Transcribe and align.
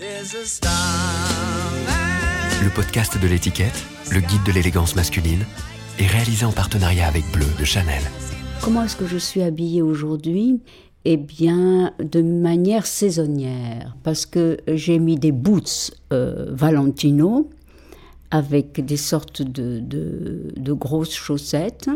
Le 0.00 0.06
podcast 2.72 3.20
de 3.20 3.26
l'étiquette, 3.26 3.84
le 4.12 4.20
guide 4.20 4.44
de 4.46 4.52
l'élégance 4.52 4.94
masculine, 4.94 5.44
est 5.98 6.06
réalisé 6.06 6.44
en 6.44 6.52
partenariat 6.52 7.08
avec 7.08 7.24
Bleu 7.32 7.46
de 7.58 7.64
Chanel. 7.64 8.00
Comment 8.62 8.84
est-ce 8.84 8.94
que 8.94 9.08
je 9.08 9.18
suis 9.18 9.42
habillée 9.42 9.82
aujourd'hui? 9.82 10.60
Eh 11.04 11.16
bien, 11.16 11.92
de 11.98 12.22
manière 12.22 12.86
saisonnière, 12.86 13.96
parce 14.04 14.24
que 14.24 14.58
j'ai 14.68 15.00
mis 15.00 15.16
des 15.16 15.32
boots 15.32 15.90
euh, 16.12 16.46
Valentino 16.50 17.50
avec 18.30 18.84
des 18.84 18.96
sortes 18.96 19.42
de, 19.42 19.80
de, 19.80 20.72
grosses 20.74 21.16
chaussettes, 21.16 21.90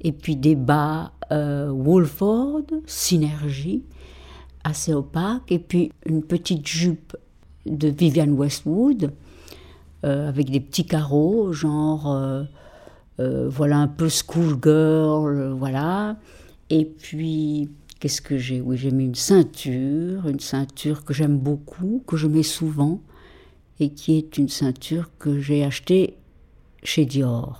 et 0.00 0.12
puis 0.12 0.36
des 0.36 0.54
bas 0.54 1.12
euh, 1.32 1.70
Wolford, 1.70 2.62
Synergie, 2.86 3.84
assez 4.64 4.94
opaques, 4.94 5.52
et 5.52 5.58
puis 5.58 5.92
une 6.06 6.22
petite 6.22 6.66
jupe 6.66 7.14
de 7.66 7.88
Vivian 7.88 8.28
Westwood, 8.28 9.12
euh, 10.04 10.28
avec 10.28 10.50
des 10.50 10.60
petits 10.60 10.86
carreaux, 10.86 11.52
genre, 11.52 12.06
euh, 13.18 13.48
voilà, 13.48 13.78
un 13.78 13.88
peu 13.88 14.08
schoolgirl, 14.08 15.54
voilà. 15.58 16.16
Et 16.70 16.84
puis, 16.84 17.70
qu'est-ce 18.00 18.20
que 18.20 18.36
j'ai? 18.36 18.60
Oui, 18.60 18.76
j'ai 18.76 18.90
mis 18.90 19.04
une 19.04 19.14
ceinture, 19.14 20.28
une 20.28 20.40
ceinture 20.40 21.04
que 21.04 21.14
j'aime 21.14 21.38
beaucoup, 21.38 22.02
que 22.06 22.16
je 22.16 22.26
mets 22.26 22.42
souvent, 22.42 23.00
et 23.80 23.90
qui 23.90 24.16
est 24.16 24.38
une 24.38 24.48
ceinture 24.48 25.10
que 25.18 25.38
j'ai 25.38 25.64
achetée 25.64 26.16
chez 26.82 27.04
Dior. 27.04 27.58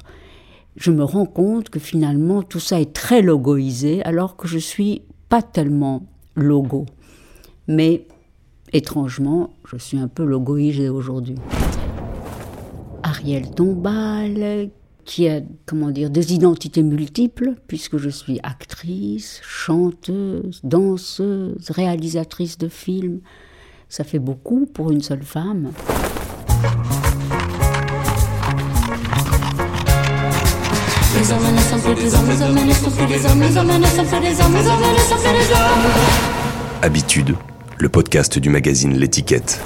Je 0.77 0.91
me 0.91 1.05
rends 1.05 1.27
compte 1.27 1.71
que 1.71 1.79
finalement 1.79 2.43
tout 2.43 2.61
ça 2.61 2.81
est 2.81 2.93
très 2.93 3.23
logoisé 3.23 4.03
alors 4.05 4.37
que 4.37 4.47
je 4.47 4.59
suis 4.59 5.03
pas 5.29 5.43
tellement 5.43 6.07
logo. 6.35 6.87
Mais 7.67 8.07
étrangement, 8.77 9.51
je 9.65 9.77
suis 9.77 9.99
un 9.99 10.09
peu 10.09 10.25
logoisé 10.25 10.89
aujourd'hui. 10.89 11.37
Ariel 13.03 13.51
Tombal, 13.51 14.71
qui 15.05 15.29
a 15.29 15.41
comment 15.65 15.91
dire 15.91 16.11
des 16.11 16.35
identités 16.35 16.83
multiples 16.83 17.55
puisque 17.67 17.97
je 17.97 18.11
suis 18.11 18.39
actrice, 18.43 19.41
chanteuse, 19.43 20.61
danseuse, 20.63 21.71
réalisatrice 21.71 22.59
de 22.59 22.69
films. 22.69 23.21
Ça 23.89 24.05
fait 24.05 24.19
beaucoup 24.19 24.67
pour 24.67 24.91
une 24.91 25.01
seule 25.01 25.23
femme. 25.23 25.71
Habitude, 36.83 37.37
le 37.79 37.89
podcast 37.89 38.39
du 38.39 38.49
magazine 38.49 38.97
L'étiquette. 38.97 39.61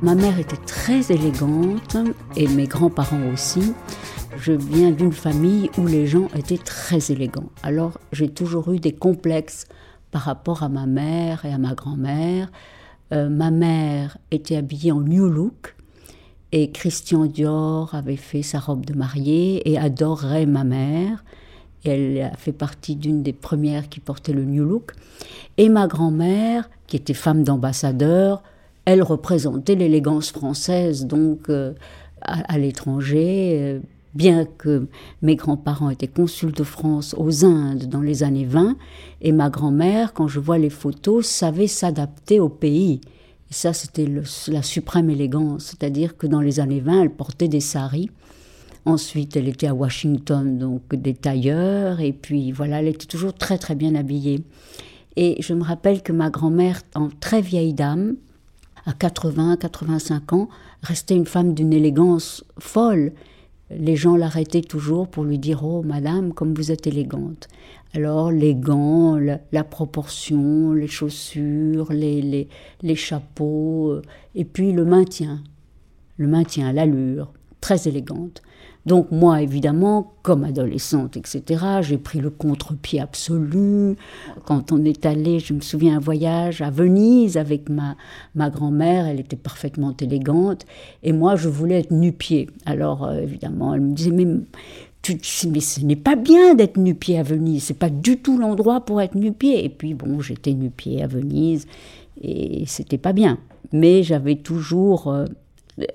Ma 0.00 0.14
mère 0.14 0.38
était 0.38 0.56
très 0.56 1.12
élégante 1.12 1.96
et 2.36 2.48
mes 2.48 2.66
grands-parents 2.66 3.30
aussi. 3.32 3.74
Je 4.38 4.52
viens 4.52 4.90
d'une 4.90 5.12
famille 5.12 5.70
où 5.76 5.86
les 5.86 6.06
gens 6.06 6.28
étaient 6.36 6.58
très 6.58 7.12
élégants. 7.12 7.50
Alors 7.62 7.98
j'ai 8.12 8.28
toujours 8.28 8.72
eu 8.72 8.78
des 8.78 8.92
complexes 8.92 9.66
par 10.10 10.22
rapport 10.22 10.62
à 10.62 10.68
ma 10.68 10.86
mère 10.86 11.44
et 11.44 11.52
à 11.52 11.58
ma 11.58 11.74
grand-mère. 11.74 12.50
Euh, 13.12 13.28
ma 13.28 13.50
mère 13.50 14.16
était 14.30 14.56
habillée 14.56 14.92
en 14.92 15.00
New 15.00 15.28
Look 15.28 15.74
et 16.52 16.70
Christian 16.70 17.26
Dior 17.26 17.94
avait 17.94 18.16
fait 18.16 18.42
sa 18.42 18.60
robe 18.60 18.86
de 18.86 18.94
mariée 18.94 19.68
et 19.70 19.78
adorait 19.78 20.46
ma 20.46 20.64
mère. 20.64 21.24
Elle 21.84 22.20
a 22.22 22.36
fait 22.36 22.52
partie 22.52 22.96
d'une 22.96 23.22
des 23.22 23.32
premières 23.32 23.88
qui 23.88 24.00
portait 24.00 24.32
le 24.32 24.44
New 24.44 24.64
Look. 24.64 24.92
Et 25.56 25.68
ma 25.68 25.86
grand-mère, 25.86 26.68
qui 26.86 26.96
était 26.96 27.14
femme 27.14 27.44
d'ambassadeur, 27.44 28.42
elle 28.84 29.02
représentait 29.02 29.74
l'élégance 29.74 30.30
française 30.30 31.06
donc 31.06 31.48
euh, 31.48 31.72
à, 32.22 32.58
l'étranger. 32.58 33.58
Euh, 33.60 33.80
bien 34.14 34.44
que 34.44 34.86
mes 35.22 35.36
grands-parents 35.36 35.90
étaient 35.90 36.06
consuls 36.06 36.52
de 36.52 36.62
France 36.62 37.14
aux 37.18 37.44
Indes 37.44 37.86
dans 37.88 38.00
les 38.00 38.22
années 38.22 38.44
20, 38.44 38.76
et 39.22 39.32
ma 39.32 39.50
grand-mère, 39.50 40.12
quand 40.12 40.28
je 40.28 40.38
vois 40.38 40.58
les 40.58 40.70
photos, 40.70 41.26
savait 41.26 41.66
s'adapter 41.66 42.40
au 42.40 42.48
pays. 42.48 43.00
Et 43.50 43.54
ça, 43.54 43.72
c'était 43.72 44.08
la 44.48 44.62
suprême 44.62 45.10
élégance, 45.10 45.64
c'est-à-dire 45.64 46.16
que 46.16 46.26
dans 46.26 46.40
les 46.40 46.60
années 46.60 46.80
20, 46.80 47.02
elle 47.02 47.10
portait 47.10 47.48
des 47.48 47.60
saris. 47.60 48.10
Ensuite, 48.86 49.36
elle 49.36 49.48
était 49.48 49.66
à 49.66 49.74
Washington, 49.74 50.58
donc 50.58 50.94
des 50.94 51.14
tailleurs, 51.14 52.00
et 52.00 52.12
puis 52.12 52.52
voilà, 52.52 52.80
elle 52.80 52.88
était 52.88 53.06
toujours 53.06 53.32
très 53.32 53.56
très 53.58 53.74
bien 53.74 53.94
habillée. 53.94 54.44
Et 55.16 55.40
je 55.40 55.54
me 55.54 55.62
rappelle 55.62 56.02
que 56.02 56.12
ma 56.12 56.28
grand-mère, 56.28 56.82
en 56.94 57.08
très 57.08 57.40
vieille 57.40 57.72
dame, 57.72 58.16
à 58.84 58.92
80, 58.92 59.56
85 59.56 60.32
ans, 60.34 60.48
restait 60.82 61.16
une 61.16 61.24
femme 61.24 61.54
d'une 61.54 61.72
élégance 61.72 62.44
folle 62.58 63.12
les 63.70 63.96
gens 63.96 64.16
l'arrêtaient 64.16 64.62
toujours 64.62 65.08
pour 65.08 65.24
lui 65.24 65.38
dire 65.38 65.64
Oh, 65.64 65.82
madame, 65.82 66.32
comme 66.32 66.54
vous 66.54 66.70
êtes 66.70 66.86
élégante. 66.86 67.48
Alors, 67.94 68.30
les 68.30 68.54
gants, 68.54 69.16
la, 69.16 69.64
proportion, 69.64 70.72
les 70.72 70.88
chaussures, 70.88 71.92
les, 71.92 72.48
les, 72.82 72.96
chapeaux, 72.96 73.92
euh, 73.92 74.02
et 74.34 74.44
puis 74.44 74.72
le 74.72 74.84
maintien. 74.84 75.42
Le 76.16 76.26
maintien, 76.26 76.72
l'allure, 76.72 77.32
très 77.60 77.88
élégante. 77.88 78.42
Donc 78.86 79.10
moi, 79.10 79.40
évidemment, 79.40 80.12
comme 80.22 80.44
adolescente, 80.44 81.16
etc., 81.16 81.64
j'ai 81.80 81.96
pris 81.96 82.20
le 82.20 82.28
contre-pied 82.28 83.00
absolu. 83.00 83.96
Quand 84.44 84.72
on 84.72 84.84
est 84.84 85.06
allé, 85.06 85.38
je 85.38 85.54
me 85.54 85.60
souviens, 85.60 85.96
un 85.96 86.00
voyage 86.00 86.60
à 86.60 86.70
Venise 86.70 87.38
avec 87.38 87.70
ma, 87.70 87.96
ma 88.34 88.50
grand-mère, 88.50 89.06
elle 89.06 89.20
était 89.20 89.36
parfaitement 89.36 89.94
élégante, 89.98 90.66
et 91.02 91.12
moi, 91.12 91.36
je 91.36 91.48
voulais 91.48 91.80
être 91.80 91.92
nu-pied. 91.92 92.50
Alors, 92.66 93.04
euh, 93.04 93.20
évidemment, 93.20 93.74
elle 93.74 93.80
me 93.80 93.94
disait, 93.94 94.10
mais, 94.10 94.26
mais 94.26 95.60
ce 95.60 95.80
n'est 95.80 95.96
pas 95.96 96.16
bien 96.16 96.54
d'être 96.54 96.76
nu-pied 96.76 97.18
à 97.18 97.22
Venise, 97.22 97.64
c'est 97.64 97.78
pas 97.78 97.90
du 97.90 98.18
tout 98.18 98.38
l'endroit 98.38 98.82
pour 98.82 99.00
être 99.00 99.14
nu-pied. 99.14 99.64
Et 99.64 99.70
puis, 99.70 99.94
bon, 99.94 100.20
j'étais 100.20 100.52
nu-pied 100.52 101.02
à 101.02 101.06
Venise, 101.06 101.66
et 102.20 102.64
c'était 102.66 102.98
pas 102.98 103.14
bien. 103.14 103.38
Mais 103.72 104.02
j'avais 104.02 104.36
toujours 104.36 105.08
euh, 105.08 105.24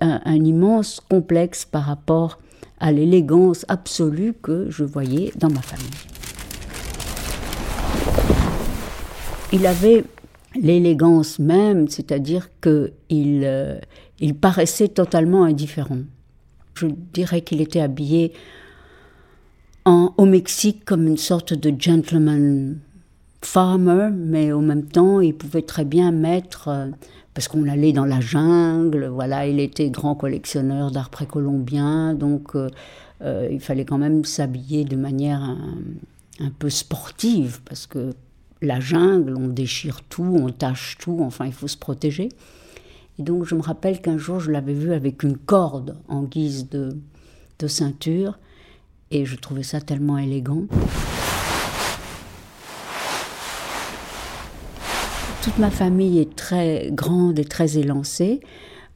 un 0.01 0.43
immense 0.43 0.99
complexe 1.07 1.65
par 1.65 1.83
rapport 1.83 2.39
à 2.79 2.91
l'élégance 2.91 3.65
absolue 3.67 4.33
que 4.33 4.69
je 4.69 4.83
voyais 4.83 5.31
dans 5.37 5.49
ma 5.49 5.61
famille. 5.61 5.87
Il 9.51 9.65
avait 9.65 10.03
l'élégance 10.55 11.39
même, 11.39 11.87
c'est-à-dire 11.87 12.49
qu'il 12.61 12.91
euh, 13.43 13.79
il 14.19 14.35
paraissait 14.35 14.89
totalement 14.89 15.43
indifférent. 15.43 15.99
Je 16.75 16.87
dirais 17.13 17.41
qu'il 17.41 17.61
était 17.61 17.81
habillé 17.81 18.33
au 19.85 20.25
Mexique 20.25 20.85
comme 20.85 21.07
une 21.07 21.17
sorte 21.17 21.53
de 21.53 21.73
gentleman 21.79 22.77
farmer, 23.41 24.09
mais 24.13 24.51
en 24.51 24.61
même 24.61 24.85
temps, 24.85 25.19
il 25.19 25.33
pouvait 25.33 25.61
très 25.61 25.85
bien 25.85 26.11
mettre 26.11 26.67
euh, 26.67 26.87
parce 27.33 27.47
qu'on 27.47 27.67
allait 27.67 27.93
dans 27.93 28.05
la 28.05 28.19
jungle. 28.19 29.05
Voilà, 29.07 29.47
il 29.47 29.59
était 29.59 29.89
grand 29.89 30.15
collectionneur 30.15 30.91
d'art 30.91 31.09
précolombien, 31.09 32.13
donc 32.13 32.55
euh, 32.55 32.69
euh, 33.21 33.47
il 33.51 33.59
fallait 33.59 33.85
quand 33.85 33.97
même 33.97 34.25
s'habiller 34.25 34.85
de 34.85 34.95
manière 34.95 35.41
un, 35.41 36.49
peu 36.57 36.69
sportive, 36.69 37.59
parce 37.65 37.85
que 37.85 38.13
la 38.61 38.79
jungle, 38.79 39.35
on 39.37 39.47
déchire 39.47 40.01
tout, 40.03 40.23
on 40.23 40.49
tâche 40.49 40.97
tout, 40.99 41.19
enfin, 41.21 41.45
il 41.45 41.53
faut 41.53 41.67
se 41.67 41.77
protéger. 41.77 42.29
Et 43.17 43.23
donc, 43.23 43.45
je 43.45 43.55
me 43.55 43.61
rappelle 43.61 44.01
qu'un 44.01 44.17
jour, 44.17 44.39
je 44.39 44.51
l'avais 44.51 44.73
vu 44.73 44.93
avec 44.93 45.23
une 45.23 45.37
corde 45.37 45.97
en 46.07 46.23
guise 46.23 46.69
de, 46.69 46.97
de 47.59 47.67
ceinture, 47.67 48.39
et 49.11 49.25
je 49.25 49.35
trouvais 49.35 49.63
ça 49.63 49.81
tellement 49.81 50.17
élégant. 50.17 50.63
Toute 55.41 55.57
ma 55.57 55.71
famille 55.71 56.19
est 56.19 56.35
très 56.35 56.89
grande 56.91 57.39
et 57.39 57.45
très 57.45 57.77
élancée. 57.77 58.41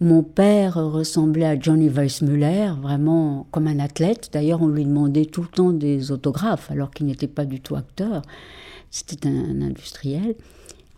Mon 0.01 0.24
père 0.24 0.75
ressemblait 0.75 1.45
à 1.45 1.57
Johnny 1.57 1.88
Weissmuller, 1.88 2.72
vraiment 2.81 3.48
comme 3.51 3.68
un 3.68 3.80
athlète. 3.80 4.30
D'ailleurs, 4.34 4.62
on 4.62 4.68
lui 4.68 4.84
demandait 4.84 5.24
tout 5.24 5.42
le 5.42 5.48
temps 5.48 5.72
des 5.72 6.12
autographes, 6.12 6.69
alors 6.69 6.92
qu'il 6.92 7.06
n'était 7.06 7.28
pas 7.28 7.45
du 7.45 7.62
tout 7.62 7.78
acteur. 7.78 8.24
C'était 8.92 9.30
un, 9.30 9.62
industriel. 9.62 10.36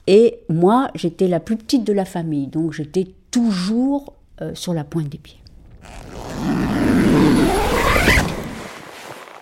Et 0.08 0.40
moi, 0.50 0.90
j'étais 0.96 1.28
la 1.28 1.40
plus 1.40 1.58
petite 1.58 1.84
de 1.84 1.94
la 1.94 2.06
famille, 2.06 2.48
donc 2.48 2.74
j'étais 2.74 3.08
toujours 3.30 4.14
euh, 4.42 4.56
sur 4.56 4.74
la 4.74 4.84
pointe 4.84 5.10
des 5.10 5.20
pieds. 5.20 5.40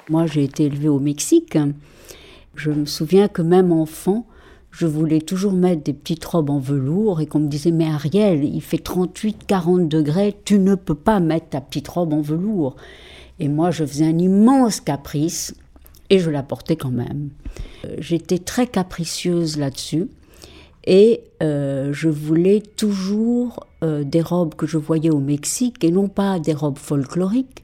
Moi, 0.09 0.25
j'ai 0.25 0.43
été 0.43 0.65
élevée 0.65 0.89
au 0.89 0.99
Mexique. 0.99 1.57
Je 2.55 2.71
me 2.71 2.85
souviens 2.85 3.29
que 3.29 3.41
même 3.41 3.71
enfant, 3.71 4.27
je 4.73 4.87
voulais 4.87 5.21
toujours 5.21 5.53
mettre 5.53 5.83
des 5.83 5.93
petites 5.93 6.25
robes 6.25 6.49
en 6.49 6.57
velours 6.57 7.21
et 7.21 7.27
qu'on 7.27 7.39
me 7.39 7.47
disait 7.47 7.71
mais 7.71 7.85
Ariel, 7.85 8.43
il 8.43 8.61
fait 8.61 8.79
38, 8.79 9.45
40 9.45 9.87
degrés, 9.87 10.35
tu 10.45 10.57
ne 10.57 10.73
peux 10.73 10.95
pas 10.95 11.19
mettre 11.19 11.49
ta 11.49 11.61
petite 11.61 11.87
robe 11.87 12.11
en 12.11 12.21
velours. 12.21 12.75
Et 13.39 13.49
moi, 13.49 13.69
je 13.69 13.85
faisais 13.85 14.05
un 14.05 14.17
immense 14.17 14.81
caprice 14.81 15.53
et 16.09 16.17
je 16.17 16.31
la 16.31 16.41
portais 16.41 16.75
quand 16.75 16.91
même. 16.91 17.29
Euh, 17.85 17.95
j'étais 17.99 18.39
très 18.39 18.65
capricieuse 18.65 19.59
là-dessus 19.59 20.07
et 20.85 21.21
euh, 21.43 21.93
je 21.93 22.09
voulais 22.09 22.61
toujours 22.61 23.67
euh, 23.83 24.03
des 24.03 24.21
robes 24.21 24.55
que 24.55 24.65
je 24.65 24.77
voyais 24.77 25.11
au 25.11 25.19
Mexique 25.19 25.83
et 25.83 25.91
non 25.91 26.07
pas 26.07 26.39
des 26.39 26.53
robes 26.53 26.79
folkloriques, 26.79 27.61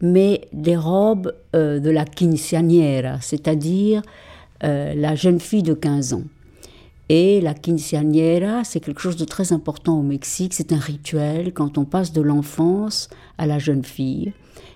mais 0.00 0.42
des 0.52 0.76
robes 0.76 1.34
de 1.54 1.90
la 1.90 2.04
quinceañera, 2.04 3.20
c'est-à-dire 3.22 4.02
la 4.60 5.14
jeune 5.14 5.40
fille 5.40 5.62
de 5.62 5.72
15 5.72 6.12
ans. 6.12 6.24
Et 7.08 7.40
la 7.40 7.54
quinceañera, 7.54 8.64
c'est 8.64 8.80
quelque 8.80 9.00
chose 9.00 9.16
de 9.16 9.24
très 9.24 9.52
important 9.52 10.00
au 10.00 10.02
Mexique. 10.02 10.54
C'est 10.54 10.72
un 10.72 10.78
rituel 10.78 11.52
quand 11.52 11.78
on 11.78 11.84
passe 11.84 12.12
de 12.12 12.20
l'enfance 12.20 13.08
à 13.38 13.46
la 13.46 13.58
jeune 13.58 13.84
fille. 13.84 14.32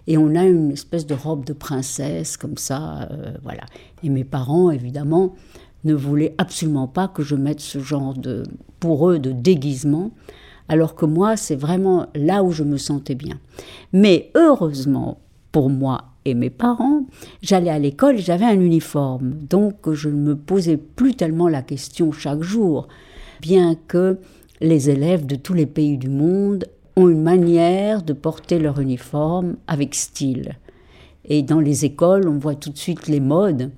Et 0.07 0.17
on 0.17 0.35
a 0.37 0.45
une 0.45 0.71
espèce 0.71 1.07
de 1.07 1.15
robe 1.15 1.45
de 1.45 1.53
princesse 1.53 2.37
comme 2.37 2.57
ça, 2.57 3.09
euh, 3.11 3.33
voilà. 3.43 3.65
Et 4.03 4.09
mes 4.09 4.25
parents, 4.25 4.71
évidemment, 4.71 5.35
ne 5.85 5.95
voulaient 5.95 6.35
absolument 6.39 6.87
pas 6.87 7.09
que 7.09 7.23
je 7.23 7.35
mette 7.35 7.61
ce 7.61 7.81
genre 7.81 8.15
de, 8.15 8.45
pour 8.79 9.11
eux, 9.11 9.19
de 9.19 9.33
déguisement. 9.33 10.13
Alors 10.69 10.95
que 10.95 11.07
moi, 11.07 11.37
c'est 11.37 11.57
vraiment 11.57 12.07
là 12.15 12.45
où 12.45 12.53
je 12.53 12.63
me 12.63 12.77
sentais 12.77 13.17
bien. 13.17 13.39
Mais 13.93 14.31
heureusement 14.37 15.19
pour 15.51 15.69
moi 15.69 16.10
et 16.25 16.35
mes 16.35 16.51
parents, 16.51 17.07
j'allais 17.43 17.71
à 17.71 17.79
l'école, 17.79 18.19
j'avais 18.19 18.45
un 18.45 18.61
uniforme, 18.61 19.33
donc 19.49 19.93
je 19.93 20.09
ne 20.09 20.17
me 20.17 20.37
posais 20.37 20.77
plus 20.77 21.15
tellement 21.15 21.49
la 21.49 21.63
question 21.63 22.13
chaque 22.13 22.43
jour, 22.43 22.89
bien 23.41 23.75
que 23.89 24.19
les 24.61 24.91
élèves 24.91 25.25
de 25.25 25.37
tous 25.37 25.55
les 25.55 25.67
pays 25.67 25.97
du 25.97 26.11
monde 26.11 26.67
ont 26.97 27.09
une 27.09 27.23
manière 27.23 28.03
de 28.03 28.13
porter 28.13 28.59
leur 28.59 28.81
uniforme 28.81 29.57
avec 29.67 29.95
style. 29.95 30.57
Et 31.25 31.43
dans 31.43 31.61
les 31.61 31.85
écoles, 31.85 32.29
on 32.29 32.39
voit 32.39 32.55
tout 32.55 32.71
de 32.71 32.79
suite 32.79 33.07
les 33.07 33.21
modes 33.21 33.71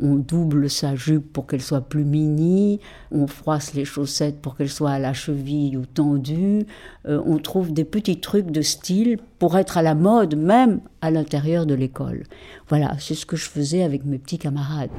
on 0.00 0.16
double 0.16 0.68
sa 0.68 0.96
jupe 0.96 1.32
pour 1.32 1.46
qu'elle 1.46 1.62
soit 1.62 1.80
plus 1.82 2.04
mini, 2.04 2.80
on 3.10 3.26
froisse 3.26 3.74
les 3.74 3.84
chaussettes 3.84 4.40
pour 4.40 4.56
qu'elles 4.56 4.68
soient 4.68 4.92
à 4.92 4.98
la 4.98 5.12
cheville 5.12 5.76
ou 5.76 5.86
tendues, 5.86 6.66
euh, 7.06 7.22
on 7.24 7.38
trouve 7.38 7.72
des 7.72 7.84
petits 7.84 8.20
trucs 8.20 8.50
de 8.50 8.62
style 8.62 9.18
pour 9.38 9.56
être 9.56 9.78
à 9.78 9.82
la 9.82 9.94
mode 9.94 10.36
même 10.36 10.80
à 11.00 11.10
l'intérieur 11.10 11.66
de 11.66 11.74
l'école. 11.74 12.24
Voilà, 12.68 12.96
c'est 12.98 13.14
ce 13.14 13.26
que 13.26 13.36
je 13.36 13.48
faisais 13.48 13.82
avec 13.82 14.04
mes 14.04 14.18
petits 14.18 14.38
camarades. 14.38 14.90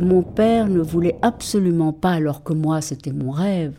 Mon 0.00 0.22
père 0.22 0.68
ne 0.68 0.80
voulait 0.80 1.16
absolument 1.22 1.92
pas, 1.92 2.12
alors 2.12 2.44
que 2.44 2.52
moi 2.52 2.80
c'était 2.80 3.12
mon 3.12 3.32
rêve, 3.32 3.74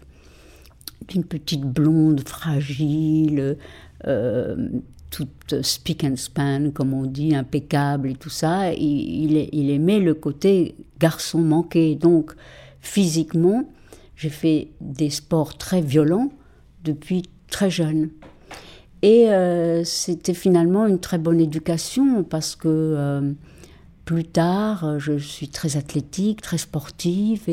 d'une 1.08 1.24
petite 1.24 1.62
blonde 1.64 2.22
fragile, 2.28 3.58
euh, 4.06 4.70
toute 5.10 5.62
speak 5.62 6.04
and 6.04 6.16
span, 6.16 6.72
comme 6.72 6.94
on 6.94 7.06
dit, 7.06 7.36
impeccable 7.36 8.12
et 8.12 8.16
tout 8.16 8.30
ça. 8.30 8.74
Il, 8.74 9.50
il 9.52 9.70
aimait 9.72 10.00
le 10.00 10.14
côté 10.14 10.76
garçon 11.00 11.40
manqué. 11.40 11.96
Donc, 11.96 12.34
physiquement, 12.82 13.64
j'ai 14.16 14.30
fait 14.30 14.70
des 14.82 15.10
sports 15.10 15.58
très 15.58 15.82
violents 15.82 16.30
depuis 16.84 17.24
très 17.50 17.70
jeune. 17.70 18.10
Et 19.02 19.30
euh, 19.30 19.84
c'était 19.86 20.34
finalement 20.34 20.86
une 20.86 21.00
très 21.00 21.18
bonne 21.18 21.40
éducation 21.40 22.24
parce 22.24 22.56
que 22.56 22.68
euh, 22.68 23.32
plus 24.04 24.26
tard, 24.26 25.00
je 25.00 25.18
suis 25.18 25.48
très 25.48 25.78
athlétique, 25.78 26.42
très 26.42 26.58
sportive 26.58 27.48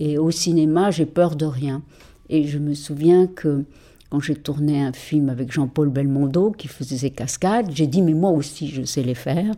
et 0.00 0.18
au 0.18 0.30
cinéma, 0.30 0.90
j'ai 0.90 1.06
peur 1.06 1.36
de 1.36 1.44
rien. 1.44 1.82
Et 2.30 2.44
je 2.44 2.58
me 2.58 2.74
souviens 2.74 3.26
que 3.26 3.64
quand 4.10 4.20
j'ai 4.20 4.34
tourné 4.34 4.82
un 4.82 4.92
film 4.92 5.28
avec 5.28 5.52
Jean-Paul 5.52 5.90
Belmondo 5.90 6.52
qui 6.52 6.68
faisait 6.68 6.98
ses 6.98 7.10
cascades, 7.10 7.70
j'ai 7.72 7.86
dit 7.86 8.02
mais 8.02 8.14
moi 8.14 8.30
aussi 8.30 8.68
je 8.68 8.82
sais 8.82 9.02
les 9.02 9.14
faire. 9.14 9.54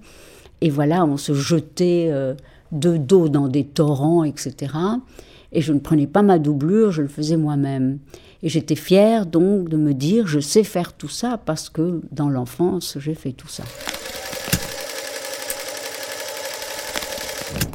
Et 0.60 0.70
voilà, 0.70 1.04
on 1.04 1.16
se 1.16 1.32
jetait 1.32 2.08
euh, 2.10 2.34
de 2.72 2.96
dos 2.96 3.28
dans 3.28 3.48
des 3.48 3.64
torrents, 3.64 4.24
etc. 4.24 4.74
Et 5.52 5.62
je 5.62 5.72
ne 5.72 5.78
prenais 5.78 6.06
pas 6.06 6.22
ma 6.22 6.38
doublure, 6.38 6.92
je 6.92 7.02
le 7.02 7.08
faisais 7.08 7.36
moi-même. 7.36 7.98
Et 8.42 8.48
j'étais 8.48 8.76
fière 8.76 9.26
donc 9.26 9.68
de 9.68 9.76
me 9.76 9.94
dire 9.94 10.26
je 10.26 10.40
sais 10.40 10.64
faire 10.64 10.92
tout 10.92 11.08
ça 11.08 11.38
parce 11.38 11.70
que 11.70 12.00
dans 12.10 12.28
l'enfance 12.28 12.98
j'ai 12.98 13.14
fait 13.14 13.32
tout 13.32 13.48
ça. 13.48 13.64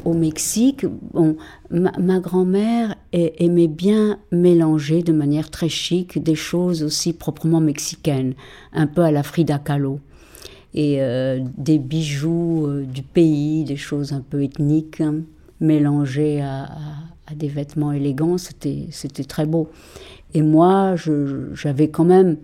Au 0.06 0.14
Mexique, 0.14 0.86
bon, 1.12 1.36
ma, 1.70 2.20
grand-mère 2.20 2.94
aimait 3.12 3.66
bien 3.66 4.20
mélanger 4.30 5.02
de 5.02 5.12
manière 5.12 5.50
très 5.50 5.68
chic 5.68 6.22
des 6.22 6.36
choses 6.36 6.84
aussi 6.84 7.12
proprement 7.12 7.60
mexicaines, 7.60 8.34
un 8.72 8.86
peu 8.86 9.02
à 9.02 9.10
la 9.10 9.24
Frida 9.24 9.58
Kahlo. 9.58 9.98
Et 10.74 11.02
euh, 11.02 11.40
des 11.58 11.78
bijoux 11.78 12.66
euh, 12.66 12.84
du 12.84 13.02
pays, 13.02 13.64
des 13.64 13.76
choses 13.76 14.12
un 14.12 14.20
peu 14.20 14.44
ethniques, 14.44 15.00
hein, 15.00 15.22
mélangées 15.60 16.40
à, 16.40 16.68
des 17.34 17.48
vêtements 17.48 17.90
élégants, 17.90 18.38
c'était 18.38 19.24
très 19.24 19.46
beau. 19.46 19.68
Et 20.34 20.42
moi, 20.42 20.94
j'avais 21.54 21.88
quand 21.88 22.04
même 22.04 22.36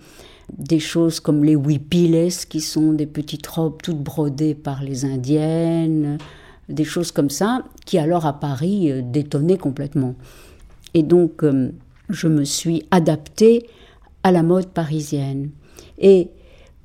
des 0.53 0.81
choses 0.81 1.21
comme 1.21 1.45
les 1.45 1.55
huipiles, 1.55 2.29
qui 2.49 2.61
sont 2.61 2.93
des 2.93 3.07
petites 3.07 3.47
robes 3.47 3.81
toutes 3.81 4.03
brodées 4.03 4.57
par 4.57 4.83
les 4.83 5.05
indiennes, 5.05 6.19
des 6.69 6.85
choses 6.85 7.13
comme 7.13 7.31
ça, 7.31 7.65
qui 7.87 7.99
alors 7.99 8.27
à 8.27 8.39
Paris 8.39 8.91
euh, 8.91 9.03
détonnaient 9.03 9.59
complètement. 9.59 10.15
Et 10.95 11.03
donc, 11.03 11.43
euh, 11.43 11.71
je 12.09 12.29
me 12.29 12.45
suis 12.45 12.85
adaptée 12.91 13.67
à 14.23 14.33
la 14.33 14.43
mode 14.43 14.69
parisienne. 14.69 15.51
Et 15.99 16.29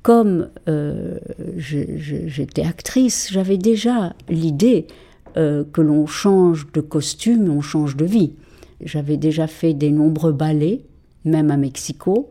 comme 0.02 0.48
euh, 0.68 1.18
j'étais 1.56 2.62
actrice, 2.62 3.28
j'avais 3.30 3.58
déjà 3.58 4.14
l'idée 4.28 4.86
que 5.34 5.80
l'on 5.80 6.06
change 6.06 6.66
de 6.72 6.80
costume, 6.80 7.48
on 7.48 7.60
change 7.60 7.96
de 7.96 8.04
vie. 8.04 8.32
J'avais 8.80 9.16
déjà 9.16 9.46
fait 9.46 9.72
des 9.72 9.92
nombreux 9.92 10.32
ballets, 10.32 10.80
même 11.24 11.52
à 11.52 11.56
Mexico. 11.56 12.28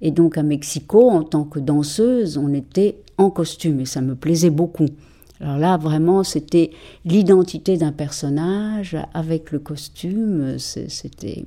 Et 0.00 0.12
donc 0.12 0.38
à 0.38 0.44
Mexico, 0.44 1.10
en 1.10 1.24
tant 1.24 1.42
que 1.42 1.58
danseuse, 1.58 2.38
on 2.38 2.52
était 2.52 2.98
en 3.18 3.30
costume 3.30 3.80
et 3.80 3.86
ça 3.86 4.02
me 4.02 4.14
plaisait 4.14 4.50
beaucoup. 4.50 4.86
Alors 5.40 5.58
là, 5.58 5.76
vraiment, 5.76 6.22
c'était 6.22 6.70
l'identité 7.04 7.76
d'un 7.76 7.92
personnage 7.92 8.96
avec 9.14 9.50
le 9.50 9.58
costume, 9.58 10.58
c'était 10.58 11.44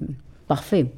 parfait. 0.48 0.92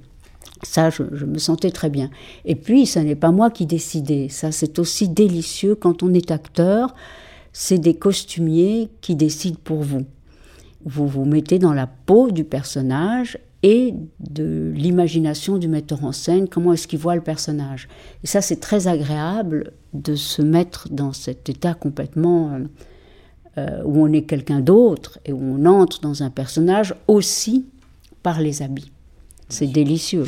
Ça, 0.63 0.89
je, 0.89 1.03
me 1.03 1.37
sentais 1.37 1.71
très 1.71 1.89
bien. 1.89 2.09
Et 2.45 2.55
puis, 2.55 2.85
ce 2.85 2.99
n'est 2.99 3.15
pas 3.15 3.31
moi 3.31 3.49
qui 3.49 3.65
décidais. 3.65 4.27
Ça, 4.29 4.51
c'est 4.51 4.79
aussi 4.79 5.07
délicieux 5.07 5.75
quand 5.75 6.03
on 6.03 6.13
est 6.13 6.31
acteur. 6.31 6.95
C'est 7.53 7.77
des 7.77 7.93
costumiers 7.93 8.89
qui 9.01 9.15
décident 9.15 9.59
pour 9.63 9.83
vous. 9.83 10.05
Vous 10.83 11.07
vous 11.07 11.25
mettez 11.25 11.59
dans 11.59 11.73
la 11.73 11.87
peau 11.87 12.31
du 12.31 12.43
personnage 12.43 13.37
et 13.63 13.93
de 14.19 14.71
l'imagination 14.73 15.57
du 15.57 15.67
metteur 15.67 16.03
en 16.05 16.11
scène, 16.11 16.47
comment 16.47 16.73
est-ce 16.73 16.87
qu'il 16.87 16.99
voit 16.99 17.15
le 17.15 17.21
personnage. 17.21 17.87
Et 18.23 18.27
ça, 18.27 18.41
c'est 18.41 18.59
très 18.59 18.87
agréable 18.87 19.73
de 19.93 20.15
se 20.15 20.41
mettre 20.41 20.87
dans 20.91 21.11
cet 21.11 21.49
état 21.49 21.73
complètement 21.73 22.53
euh, 22.53 22.59
euh, 23.57 23.83
où 23.83 24.01
on 24.05 24.13
est 24.13 24.23
quelqu'un 24.23 24.61
d'autre 24.61 25.19
et 25.25 25.33
où 25.33 25.41
on 25.41 25.65
entre 25.65 25.99
dans 25.99 26.23
un 26.23 26.29
personnage 26.29 26.95
aussi 27.07 27.65
par 28.23 28.39
les 28.39 28.61
habits. 28.61 28.91
C'est 29.49 29.67
délicieux. 29.67 30.25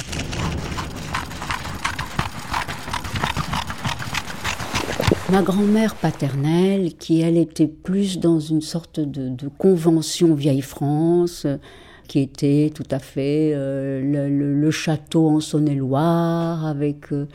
Ma 5.32 5.42
grand-mère 5.42 5.96
paternelle, 5.96 6.96
qui 6.96 7.22
elle 7.22 7.38
était 7.38 7.68
plus 7.68 8.20
dans 8.20 8.42
une 8.42 8.60
sorte 8.60 9.00
de 9.00 9.48
convention 9.58 10.34
vieille 10.34 10.62
France, 10.62 11.48
qui 12.12 12.20
était 12.20 12.74
tout 12.76 12.88
à 12.92 13.00
fait 13.00 13.54
euh, 13.56 14.02
le, 14.60 14.72
château 14.72 15.30
en 15.30 15.40
Saône-et-Loire 15.40 16.66
avec 16.66 17.14
euh, 17.14 17.26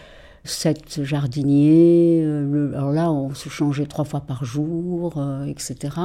sept 0.45 1.03
jardiniers. 1.03 2.21
Euh, 2.23 2.75
alors 2.75 2.91
là, 2.91 3.11
on 3.11 3.33
se 3.33 3.49
changeait 3.49 3.87
trois 3.87 4.05
fois 4.05 4.21
par 4.21 4.45
jour, 4.45 5.15
etc. 5.47 5.97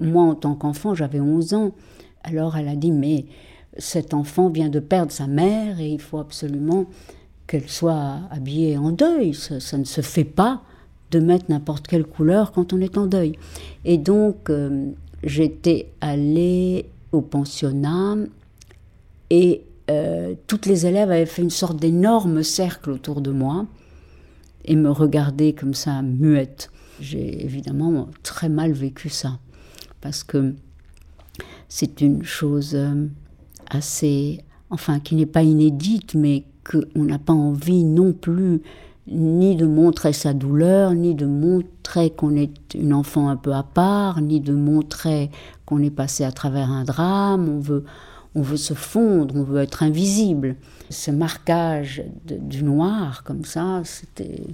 Moi, 0.00 0.22
en 0.22 0.36
tant 0.36 0.54
qu'enfant, 0.54 0.94
j'avais 0.94 1.18
11 1.18 1.54
ans. 1.54 1.72
Alors 2.22 2.56
elle 2.56 2.68
a 2.68 2.76
dit, 2.76 2.92
mais 2.92 3.24
cet 3.76 4.14
enfant 4.14 4.50
vient 4.50 4.68
de 4.68 4.78
perdre 4.78 5.10
sa 5.10 5.26
mère 5.26 5.80
et 5.80 5.88
il 5.88 6.00
faut 6.00 6.18
absolument 6.18 6.86
qu'elle 7.48 7.68
soit 7.68 8.20
habillée 8.30 8.78
en 8.78 8.92
deuil. 8.92 9.34
Ça, 9.34 9.78
ne 9.78 9.84
se 9.84 10.00
fait 10.00 10.22
pas 10.22 10.62
de 11.10 11.18
mettre 11.18 11.46
n'importe 11.48 11.88
quelle 11.88 12.04
couleur 12.04 12.52
quand 12.52 12.72
on 12.72 12.80
est 12.80 12.96
en 12.96 13.08
deuil. 13.08 13.32
Et 13.84 13.98
donc, 13.98 14.48
j'étais 15.24 15.88
allée 16.00 16.86
au 17.12 17.20
pensionnat 17.20 18.16
et 19.30 19.64
euh, 19.90 20.34
toutes 20.46 20.66
les 20.66 20.86
élèves 20.86 21.10
avaient 21.10 21.26
fait 21.26 21.42
une 21.42 21.50
sorte 21.50 21.78
d'énorme 21.78 22.42
cercle 22.42 22.90
autour 22.90 23.20
de 23.20 23.30
moi 23.30 23.66
et 24.64 24.76
me 24.76 24.90
regardaient 24.90 25.52
comme 25.52 25.74
ça, 25.74 26.02
muette. 26.02 26.70
J'ai 27.00 27.42
évidemment 27.44 28.08
très 28.22 28.48
mal 28.48 28.72
vécu 28.72 29.08
ça 29.08 29.38
parce 30.00 30.22
que 30.22 30.54
c'est 31.68 32.00
une 32.00 32.22
chose 32.22 32.74
euh, 32.74 33.06
assez, 33.68 34.40
enfin, 34.70 35.00
qui 35.00 35.14
n'est 35.14 35.26
pas 35.26 35.42
inédite, 35.42 36.14
mais 36.14 36.44
qu'on 36.64 37.04
n'a 37.04 37.18
pas 37.18 37.32
envie 37.32 37.84
non 37.84 38.12
plus 38.12 38.60
ni 39.06 39.56
de 39.56 39.66
montrer 39.66 40.12
sa 40.12 40.32
douleur, 40.32 40.94
ni 40.94 41.14
de 41.14 41.26
montrer 41.26 42.10
qu'on 42.10 42.36
est 42.36 42.74
une 42.74 42.92
enfant 42.92 43.28
un 43.28 43.36
peu 43.36 43.52
à 43.52 43.62
part, 43.62 44.20
ni 44.20 44.40
de 44.40 44.54
montrer 44.54 45.30
qu'on 45.66 45.82
est 45.82 45.90
passé 45.90 46.24
à 46.24 46.32
travers 46.32 46.70
un 46.70 46.84
drame. 46.84 47.48
On 47.48 47.60
veut, 47.60 47.84
on 48.34 48.42
veut 48.42 48.56
se 48.56 48.74
fondre, 48.74 49.34
on 49.36 49.42
veut 49.42 49.60
être 49.60 49.82
invisible. 49.82 50.56
Ce 50.90 51.10
marquage 51.10 52.02
du 52.24 52.62
noir 52.62 53.24
comme 53.24 53.44
ça, 53.44 53.82
c'était, 53.84 54.46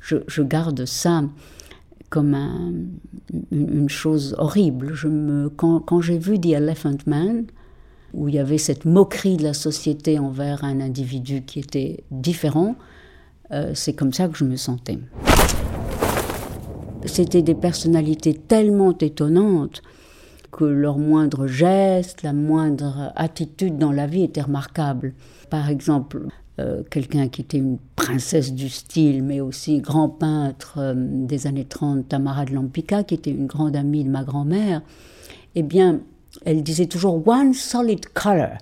je, 0.00 0.42
garde 0.42 0.84
ça 0.84 1.22
comme 2.10 2.34
une, 3.50 3.88
chose 3.88 4.34
horrible. 4.38 4.92
Je 4.94 5.08
me, 5.08 5.48
quand, 5.48 5.80
quand 5.80 6.00
j'ai 6.00 6.18
vu 6.18 6.38
The 6.38 6.52
Elephant 6.52 6.98
Man, 7.06 7.46
où 8.12 8.28
il 8.28 8.34
y 8.34 8.38
avait 8.38 8.58
cette 8.58 8.84
moquerie 8.84 9.38
de 9.38 9.42
la 9.42 9.54
société 9.54 10.18
envers 10.18 10.64
un 10.64 10.80
individu 10.80 11.42
qui 11.42 11.60
était 11.60 12.04
différent, 12.10 12.76
c'est 13.74 13.92
comme 13.92 14.12
ça 14.12 14.28
que 14.28 14.36
je 14.36 14.44
me 14.44 14.56
sentais. 14.56 14.98
C'était 17.04 17.42
des 17.42 17.54
personnalités 17.54 18.34
tellement 18.34 18.96
étonnantes 18.98 19.82
que 20.52 20.64
leur 20.64 20.98
moindre 20.98 21.46
geste, 21.46 22.22
la 22.22 22.32
moindre 22.32 23.12
attitude 23.16 23.78
dans 23.78 23.90
la 23.90 24.06
vie 24.06 24.22
était 24.22 24.42
remarquable. 24.42 25.14
Par 25.50 25.68
exemple, 25.68 26.28
euh, 26.60 26.82
quelqu'un 26.90 27.28
qui 27.28 27.40
était 27.40 27.56
une 27.56 27.78
princesse 27.96 28.52
du 28.52 28.68
style, 28.68 29.22
mais 29.22 29.40
aussi 29.40 29.80
grand 29.80 30.10
peintre 30.10 30.74
euh, 30.76 30.94
des 30.96 31.46
années 31.46 31.64
30, 31.64 32.08
Tamara 32.08 32.44
de 32.44 32.52
Lampica, 32.52 33.02
qui 33.02 33.14
était 33.14 33.30
une 33.30 33.46
grande 33.46 33.74
amie 33.74 34.04
de 34.04 34.10
ma 34.10 34.22
grand-mère, 34.22 34.82
eh 35.54 35.62
bien, 35.62 36.00
elle 36.44 36.62
disait 36.62 36.86
toujours 36.86 37.26
one 37.26 37.54
solid 37.54 38.06
color, 38.12 38.58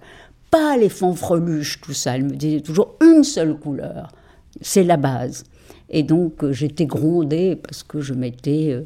pas 0.52 0.76
les 0.76 0.88
fanfreluches, 0.88 1.80
tout 1.80 1.92
ça. 1.92 2.16
Elle 2.16 2.24
me 2.24 2.36
disait 2.36 2.60
toujours 2.60 2.94
une 3.00 3.24
seule 3.24 3.56
couleur. 3.58 4.12
C'est 4.60 4.84
la 4.84 4.96
base. 4.96 5.44
Et 5.88 6.02
donc 6.02 6.44
euh, 6.44 6.52
j'étais 6.52 6.86
grondée 6.86 7.56
parce 7.56 7.82
que 7.82 8.00
je 8.00 8.14
mettais 8.14 8.70
euh, 8.72 8.84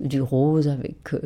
du 0.00 0.20
rose 0.20 0.68
avec 0.68 1.14
euh, 1.14 1.20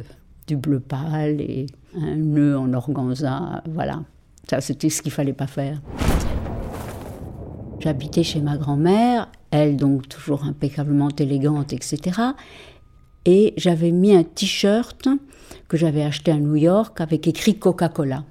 du 0.46 0.56
bleu 0.56 0.80
pâle 0.80 1.40
et 1.40 1.66
un 1.94 2.16
nœud 2.16 2.58
en 2.58 2.72
organza. 2.72 3.62
Voilà. 3.70 4.02
Ça, 4.48 4.60
c'était 4.62 4.88
ce 4.88 5.02
qu'il 5.02 5.12
fallait 5.12 5.34
pas 5.34 5.46
faire. 5.46 5.80
J'habitais 7.80 8.22
chez 8.22 8.40
ma 8.40 8.56
grand-mère, 8.56 9.28
elle 9.50 9.76
donc 9.76 10.08
toujours 10.08 10.44
impeccablement 10.44 11.10
élégante, 11.16 11.72
etc. 11.72 12.20
Et 13.24 13.52
j'avais 13.56 13.92
mis 13.92 14.16
un 14.16 14.24
t-shirt 14.24 15.06
que 15.68 15.76
j'avais 15.76 16.02
acheté 16.02 16.32
à 16.32 16.38
New 16.38 16.56
York 16.56 17.00
avec 17.00 17.28
écrit 17.28 17.58
Coca-Cola. 17.58 18.24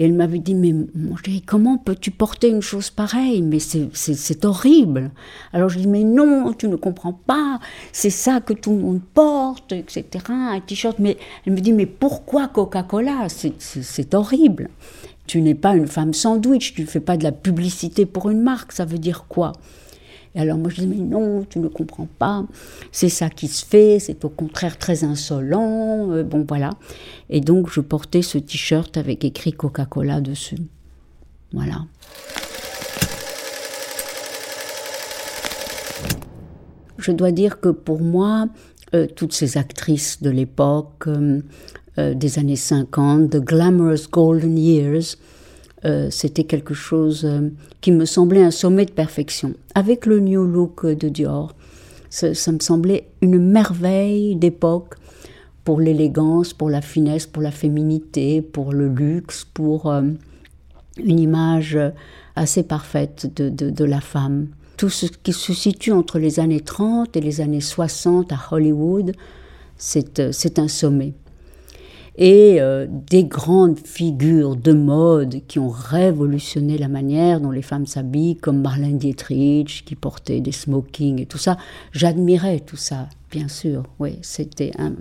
Et 0.00 0.04
elle 0.06 0.14
m'avait 0.14 0.38
dit, 0.38 0.54
mais 0.54 0.72
comment 1.44 1.76
peux-tu 1.76 2.10
porter 2.10 2.48
une 2.48 2.62
chose 2.62 2.88
pareille? 2.88 3.42
Mais 3.42 3.58
c'est 3.58 4.44
horrible. 4.46 5.10
Alors 5.52 5.68
je 5.68 5.78
dis, 5.78 5.86
mais 5.86 6.04
non, 6.04 6.54
tu 6.54 6.68
ne 6.68 6.76
comprends 6.76 7.12
pas, 7.12 7.60
c'est 7.92 8.08
ça 8.08 8.40
que 8.40 8.54
tout 8.54 8.70
le 8.70 8.78
monde 8.78 9.02
porte, 9.12 9.72
etc. 9.72 10.24
Un 10.30 10.58
t-shirt. 10.60 10.98
Mais 11.00 11.18
elle 11.44 11.52
me 11.52 11.60
dit, 11.60 11.74
mais 11.74 11.84
pourquoi 11.84 12.48
Coca-Cola? 12.48 13.26
C'est 13.28 14.14
horrible. 14.14 14.70
Tu 15.26 15.42
n'es 15.42 15.54
pas 15.54 15.76
une 15.76 15.86
femme 15.86 16.14
sandwich, 16.14 16.72
tu 16.72 16.80
ne 16.80 16.86
fais 16.86 17.00
pas 17.00 17.18
de 17.18 17.22
la 17.22 17.32
publicité 17.32 18.06
pour 18.06 18.30
une 18.30 18.40
marque, 18.40 18.72
ça 18.72 18.86
veut 18.86 18.98
dire 18.98 19.26
quoi? 19.28 19.52
Et 20.34 20.40
alors 20.40 20.58
moi 20.58 20.70
je 20.70 20.82
dis 20.82 20.86
mais 20.86 20.96
non, 20.96 21.44
tu 21.48 21.58
ne 21.58 21.68
comprends 21.68 22.08
pas, 22.18 22.44
c'est 22.92 23.08
ça 23.08 23.28
qui 23.30 23.48
se 23.48 23.64
fait, 23.64 23.98
c'est 23.98 24.24
au 24.24 24.28
contraire 24.28 24.78
très 24.78 25.02
insolent, 25.02 26.12
euh, 26.12 26.22
bon 26.22 26.44
voilà. 26.48 26.70
Et 27.28 27.40
donc 27.40 27.70
je 27.70 27.80
portais 27.80 28.22
ce 28.22 28.38
t-shirt 28.38 28.96
avec 28.96 29.24
écrit 29.24 29.52
Coca-Cola 29.52 30.20
dessus. 30.20 30.58
Voilà. 31.52 31.84
Je 36.98 37.12
dois 37.12 37.32
dire 37.32 37.60
que 37.60 37.70
pour 37.70 38.00
moi, 38.00 38.46
euh, 38.94 39.06
toutes 39.06 39.32
ces 39.32 39.56
actrices 39.56 40.22
de 40.22 40.30
l'époque, 40.30 41.08
euh, 41.08 41.40
des 42.14 42.38
années 42.38 42.56
50, 42.56 43.30
The 43.30 43.36
Glamorous 43.38 44.08
Golden 44.10 44.56
Years, 44.56 45.16
euh, 45.84 46.08
c'était 46.10 46.44
quelque 46.44 46.74
chose 46.74 47.24
euh, 47.24 47.48
qui 47.80 47.90
me 47.90 48.04
semblait 48.04 48.42
un 48.42 48.50
sommet 48.50 48.84
de 48.84 48.92
perfection. 48.92 49.54
Avec 49.74 50.04
le 50.04 50.20
New 50.20 50.44
Look 50.44 50.84
de 50.84 51.08
Dior, 51.08 51.54
ça, 52.10 52.52
me 52.52 52.58
semblait 52.58 53.08
une 53.22 53.38
merveille 53.38 54.36
d'époque 54.36 54.96
pour 55.64 55.80
l'élégance, 55.80 56.52
pour 56.52 56.68
la 56.68 56.82
finesse, 56.82 57.26
pour 57.26 57.42
la 57.42 57.50
féminité, 57.50 58.42
pour 58.42 58.72
le 58.72 58.88
luxe, 58.88 59.46
pour 59.54 59.90
euh, 59.90 60.02
une 61.02 61.18
image 61.18 61.78
assez 62.36 62.62
parfaite 62.62 63.32
de, 63.36 63.48
de, 63.48 63.84
la 63.84 64.00
femme. 64.00 64.48
Tout 64.76 64.90
ce 64.90 65.06
qui 65.06 65.32
se 65.32 65.54
situe 65.54 65.92
entre 65.92 66.18
les 66.18 66.40
années 66.40 66.60
30 66.60 67.16
et 67.16 67.20
les 67.20 67.40
années 67.40 67.60
60 67.60 68.32
à 68.32 68.38
Hollywood, 68.50 69.12
c'est 69.76 70.58
un 70.58 70.68
sommet 70.68 71.14
et 72.20 72.60
euh, 72.60 72.86
des 72.90 73.24
grandes 73.24 73.78
figures 73.78 74.54
de 74.54 74.74
mode 74.74 75.40
qui 75.48 75.58
ont 75.58 75.70
révolutionné 75.70 76.76
la 76.76 76.88
manière 76.88 77.40
dont 77.40 77.50
les 77.50 77.62
femmes 77.62 77.86
s'habillent, 77.86 78.36
comme 78.36 78.60
Marlène 78.60 78.98
Dietrich 78.98 79.84
qui 79.86 79.96
portait 79.96 80.40
des 80.40 80.52
smokings 80.52 81.22
et 81.22 81.26
tout 81.26 81.38
ça. 81.38 81.56
J'admirais 81.92 82.60
tout 82.60 82.76
ça, 82.76 83.08
bien 83.30 83.48
sûr. 83.48 83.84
Oui, 83.98 84.18
c'était 84.20 84.72
un, 84.78 84.92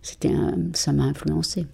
c'était 0.00 0.32
un, 0.32 0.54
ça 0.72 0.92
m'a 0.92 1.04
influencé. 1.04 1.66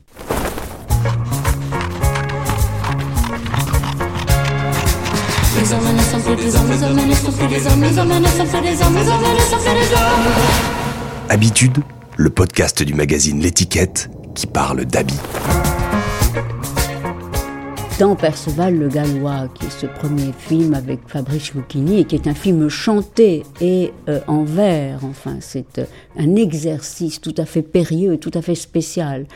Habitude, 11.28 11.78
le 12.16 12.30
podcast 12.30 12.82
du 12.82 12.94
magazine 12.94 13.40
L'étiquette 13.40 14.10
qui 14.34 14.46
parle 14.46 14.84
d'habits. 14.84 15.20
Dans 18.00 18.16
Perceval 18.16 18.78
le 18.78 18.88
Gallois, 18.88 19.48
qui 19.54 19.66
est 19.66 19.70
ce 19.78 19.84
premier 19.84 20.32
film 20.32 20.72
avec 20.72 21.00
Fabrice 21.06 21.52
Lucchini, 21.52 22.00
et 22.00 22.04
qui 22.04 22.14
est 22.14 22.26
un 22.28 22.34
film 22.34 22.70
chanté 22.70 23.42
et 23.60 23.92
euh, 24.08 24.20
en 24.26 24.42
vers, 24.42 25.04
enfin, 25.04 25.36
c'est 25.40 25.78
euh, 25.78 25.84
un 26.18 26.34
exercice 26.34 27.20
tout 27.20 27.34
à 27.36 27.44
fait 27.44 27.60
périlleux 27.60 28.16
tout 28.16 28.30
à 28.32 28.40
fait 28.40 28.54
spécial. 28.54 29.26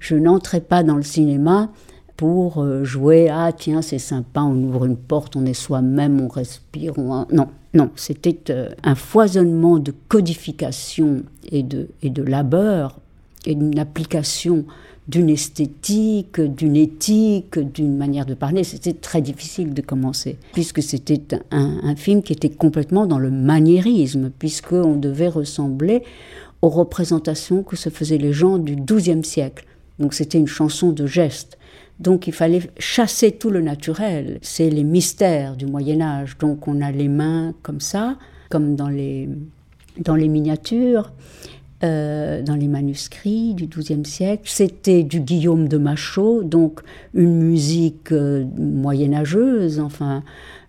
Je 0.00 0.16
n'entrais 0.16 0.62
pas 0.62 0.82
dans 0.82 0.96
le 0.96 1.02
cinéma 1.02 1.68
pour 2.16 2.62
euh, 2.62 2.82
jouer 2.82 3.28
ah 3.28 3.52
tiens 3.52 3.82
c'est 3.82 3.98
sympa 3.98 4.40
on 4.40 4.54
ouvre 4.54 4.84
une 4.84 4.96
porte 4.96 5.34
on 5.34 5.44
est 5.46 5.52
soi-même 5.52 6.20
on 6.20 6.28
respire 6.28 6.96
on... 6.96 7.26
non 7.32 7.48
non 7.74 7.90
c'était 7.96 8.38
un 8.84 8.94
foisonnement 8.94 9.80
de 9.80 9.92
codification 10.06 11.24
et 11.50 11.64
de 11.64 11.88
et 12.02 12.10
de 12.10 12.22
labeur 12.22 13.00
une 13.46 13.78
application 13.78 14.64
d'une 15.06 15.28
esthétique, 15.28 16.40
d'une 16.40 16.76
éthique, 16.76 17.58
d'une 17.58 17.96
manière 17.96 18.24
de 18.24 18.34
parler. 18.34 18.64
C'était 18.64 18.94
très 18.94 19.20
difficile 19.20 19.74
de 19.74 19.82
commencer, 19.82 20.38
puisque 20.52 20.82
c'était 20.82 21.20
un, 21.50 21.94
film 21.96 22.22
qui 22.22 22.32
était 22.32 22.48
complètement 22.48 23.06
dans 23.06 23.18
le 23.18 23.30
maniérisme, 23.30 24.30
puisqu'on 24.38 24.96
devait 24.96 25.28
ressembler 25.28 26.02
aux 26.62 26.70
représentations 26.70 27.62
que 27.62 27.76
se 27.76 27.90
faisaient 27.90 28.18
les 28.18 28.32
gens 28.32 28.58
du 28.58 28.76
XIIe 28.76 29.24
siècle. 29.24 29.66
Donc 29.98 30.14
c'était 30.14 30.38
une 30.38 30.46
chanson 30.46 30.90
de 30.90 31.06
gestes. 31.06 31.58
Donc 32.00 32.26
il 32.26 32.32
fallait 32.32 32.62
chasser 32.78 33.32
tout 33.32 33.50
le 33.50 33.60
naturel. 33.60 34.38
C'est 34.42 34.70
les 34.70 34.82
mystères 34.82 35.54
du 35.54 35.66
Moyen 35.66 36.00
Âge. 36.00 36.38
Donc 36.38 36.66
on 36.66 36.80
a 36.80 36.90
les 36.90 37.08
mains 37.08 37.54
comme 37.62 37.80
ça, 37.80 38.16
comme 38.48 38.74
dans 38.74 38.88
les, 38.88 39.28
dans 39.98 40.16
les 40.16 40.28
miniatures. 40.28 41.12
Euh, 41.84 42.40
dans 42.40 42.54
les 42.54 42.68
manuscrits 42.68 43.52
du 43.52 43.66
XIIe 43.66 44.06
siècle. 44.06 44.44
C'était 44.46 45.02
du 45.02 45.20
Guillaume 45.20 45.68
de 45.68 45.76
Machaut, 45.76 46.42
donc 46.42 46.80
une 47.12 47.42
musique 47.42 48.10
euh, 48.10 48.46
moyenâgeuse, 48.56 49.80
enfin, 49.80 50.22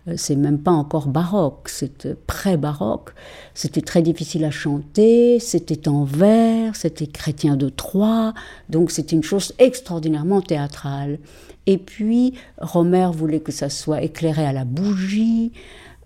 euh, 0.09 0.15
c'est 0.17 0.35
même 0.35 0.59
pas 0.59 0.71
encore 0.71 1.07
baroque, 1.07 1.69
c'est 1.69 2.15
pré-baroque. 2.25 3.11
C'était 3.53 3.81
très 3.81 4.01
difficile 4.01 4.43
à 4.43 4.51
chanter, 4.51 5.39
c'était 5.39 5.87
en 5.87 6.03
vers, 6.03 6.75
c'était 6.75 7.07
chrétien 7.07 7.55
de 7.55 7.69
Troyes, 7.69 8.33
donc 8.69 8.91
c'était 8.91 9.15
une 9.15 9.23
chose 9.23 9.53
extraordinairement 9.57 10.41
théâtrale. 10.41 11.19
Et 11.65 11.77
puis, 11.77 12.33
Romer 12.57 13.09
voulait 13.13 13.39
que 13.39 13.53
ça 13.53 13.69
soit 13.69 14.01
éclairé 14.01 14.45
à 14.45 14.51
la 14.51 14.65
bougie, 14.65 15.53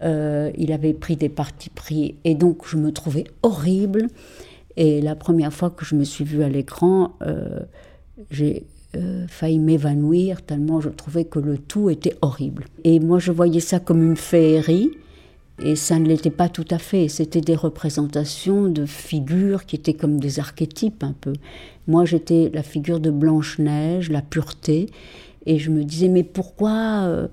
il 0.01 0.71
avait 0.71 0.93
pris 0.93 1.15
des 1.17 1.29
partis 1.29 1.69
pris, 1.69 2.15
et 2.23 2.35
donc 2.35 2.67
je 2.67 2.77
me 2.77 2.91
trouvais 2.91 3.25
horrible. 3.41 4.07
Et 4.79 5.01
la 5.01 5.15
première 5.15 5.51
fois 5.51 5.69
que 5.69 5.83
je 5.83 5.93
me 5.93 6.05
suis 6.05 6.23
vue 6.23 6.41
à 6.41 6.47
l'écran, 6.47 7.11
euh, 7.21 7.59
j'ai 8.31 8.65
euh, 8.95 9.27
failli 9.27 9.59
m'évanouir 9.59 10.41
tellement 10.41 10.79
je 10.79 10.87
trouvais 10.87 11.25
que 11.25 11.37
le 11.37 11.57
tout 11.57 11.89
était 11.89 12.15
horrible. 12.21 12.65
Et 12.85 13.01
moi, 13.01 13.19
je 13.19 13.33
voyais 13.33 13.59
ça 13.59 13.81
comme 13.81 14.01
une 14.01 14.15
féerie. 14.15 14.91
Et 15.61 15.75
ça 15.75 15.99
ne 15.99 16.07
l'était 16.07 16.29
pas 16.29 16.47
tout 16.47 16.65
à 16.71 16.77
fait. 16.77 17.09
C'était 17.09 17.41
des 17.41 17.55
représentations 17.55 18.69
de 18.69 18.85
figures 18.85 19.65
qui 19.65 19.75
étaient 19.75 19.93
comme 19.93 20.17
des 20.17 20.39
archétypes 20.39 21.03
un 21.03 21.13
peu. 21.19 21.33
Moi, 21.87 22.05
j'étais 22.05 22.49
la 22.53 22.63
figure 22.63 23.01
de 23.01 23.11
Blanche-Neige, 23.11 24.09
la 24.09 24.21
pureté. 24.21 24.85
Et 25.45 25.59
je 25.59 25.71
me 25.71 25.83
disais, 25.83 26.07
mais 26.07 26.23
pourquoi 26.23 27.03
euh, 27.03 27.27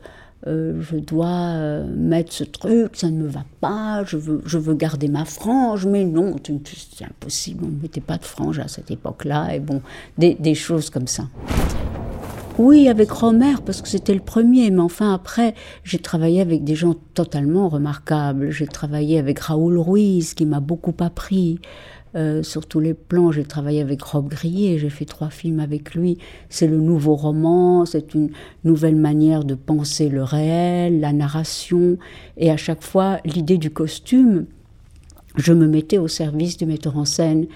euh, 0.46 0.80
je 0.80 0.96
dois 0.96 1.26
euh, 1.26 1.86
mettre 1.96 2.32
ce 2.32 2.44
truc, 2.44 2.90
ça 2.94 3.10
ne 3.10 3.22
me 3.22 3.28
va 3.28 3.44
pas, 3.60 4.04
je 4.04 4.16
veux, 4.16 4.42
je 4.44 4.58
veux 4.58 4.74
garder 4.74 5.08
ma 5.08 5.24
frange, 5.24 5.86
mais 5.86 6.04
non, 6.04 6.36
c'est 6.44 7.04
impossible, 7.04 7.64
on 7.64 7.68
ne 7.68 7.82
mettait 7.82 8.00
pas 8.00 8.18
de 8.18 8.24
frange 8.24 8.58
à 8.58 8.68
cette 8.68 8.90
époque-là, 8.90 9.54
et 9.54 9.60
bon, 9.60 9.80
des, 10.18 10.34
des, 10.34 10.54
choses 10.54 10.90
comme 10.90 11.06
ça. 11.06 11.24
Oui, 12.58 12.88
avec 12.88 13.10
Romer, 13.10 13.54
parce 13.64 13.82
que 13.82 13.88
c'était 13.88 14.14
le 14.14 14.20
premier, 14.20 14.70
mais 14.70 14.80
enfin 14.80 15.12
après, 15.12 15.54
j'ai 15.84 15.98
travaillé 15.98 16.40
avec 16.40 16.64
des 16.64 16.74
gens 16.74 16.94
totalement 17.12 17.68
remarquables. 17.68 18.50
J'ai 18.50 18.66
travaillé 18.66 19.18
avec 19.18 19.40
Raoul 19.40 19.78
Ruiz, 19.78 20.32
qui 20.32 20.46
m'a 20.46 20.60
beaucoup 20.60 20.94
appris. 21.00 21.60
Euh, 22.16 22.42
sur 22.42 22.64
tous 22.64 22.80
les 22.80 22.94
plans. 22.94 23.30
J'ai 23.30 23.44
travaillé 23.44 23.82
avec 23.82 24.00
Rob 24.00 24.28
Grillet, 24.28 24.78
j'ai 24.78 24.88
fait 24.88 25.04
trois 25.04 25.28
films 25.28 25.60
avec 25.60 25.94
lui. 25.94 26.16
C'est 26.48 26.66
le 26.66 26.78
nouveau 26.78 27.14
roman, 27.14 27.84
c'est 27.84 28.14
une 28.14 28.30
nouvelle 28.64 28.96
manière 28.96 29.44
de 29.44 29.54
penser 29.54 30.08
le 30.08 30.22
réel, 30.22 31.00
la 31.00 31.12
narration. 31.12 31.98
Et 32.38 32.50
à 32.50 32.56
chaque 32.56 32.82
fois, 32.82 33.18
l'idée 33.26 33.58
du 33.58 33.68
costume, 33.68 34.46
je 35.36 35.52
me 35.52 35.66
mettais 35.66 35.98
au 35.98 36.08
service 36.08 36.56
du 36.56 36.64
metteur 36.64 36.96
en 36.96 37.04
scène. 37.04 37.48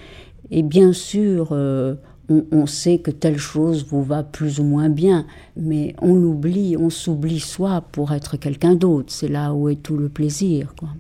Et 0.50 0.62
bien 0.62 0.92
sûr, 0.92 1.48
euh, 1.52 1.94
on, 2.28 2.44
on, 2.52 2.66
sait 2.66 2.98
que 2.98 3.10
telle 3.10 3.38
chose 3.38 3.86
vous 3.88 4.02
va 4.02 4.22
plus 4.22 4.60
ou 4.60 4.64
moins 4.64 4.90
bien, 4.90 5.24
mais 5.56 5.94
on 6.02 6.16
oublie, 6.16 6.76
on 6.76 6.90
s'oublie 6.90 7.40
soi 7.40 7.82
pour 7.92 8.12
être 8.12 8.36
quelqu'un 8.36 8.74
d'autre. 8.74 9.10
C'est 9.10 9.28
là 9.28 9.54
où 9.54 9.70
est 9.70 9.82
tout 9.82 9.96
le 9.96 10.10
plaisir. 10.10 10.74
Quoi 10.78 10.90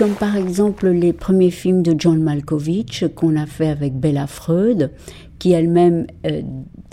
comme 0.00 0.14
par 0.14 0.34
exemple 0.34 0.88
les 0.88 1.12
premiers 1.12 1.50
films 1.50 1.82
de 1.82 1.94
John 1.94 2.22
Malkovich 2.22 3.04
qu'on 3.14 3.36
a 3.36 3.44
fait 3.44 3.68
avec 3.68 4.00
Bella 4.00 4.26
Freud, 4.26 4.92
qui 5.38 5.52
elle-même 5.52 6.06
euh, 6.24 6.40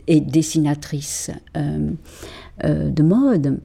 est 0.08 0.20
dessinatrice 0.20 1.32
euh, 1.56 1.92
euh, 2.66 2.90
de 2.90 3.04
mode. 3.04 3.62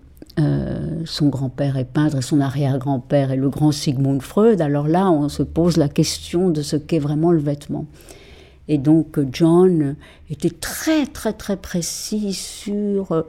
son 1.06 1.28
grand-père 1.28 1.76
est 1.76 1.92
peintre 1.92 2.18
et 2.18 2.22
son 2.22 2.40
arrière-grand-père 2.40 3.32
est 3.32 3.36
le 3.36 3.48
grand 3.48 3.72
Sigmund 3.72 4.22
Freud. 4.22 4.60
Alors 4.60 4.86
là, 4.86 5.10
on 5.10 5.28
se 5.28 5.42
pose 5.42 5.76
la 5.76 5.88
question 5.88 6.48
de 6.50 6.62
ce 6.62 6.76
qu'est 6.76 7.00
vraiment 7.00 7.32
le 7.32 7.40
vêtement. 7.40 7.86
Et 8.68 8.78
donc 8.78 9.18
John 9.32 9.96
était 10.30 10.50
très 10.50 11.04
très 11.06 11.32
très 11.32 11.56
précis 11.56 12.32
sur 12.32 13.24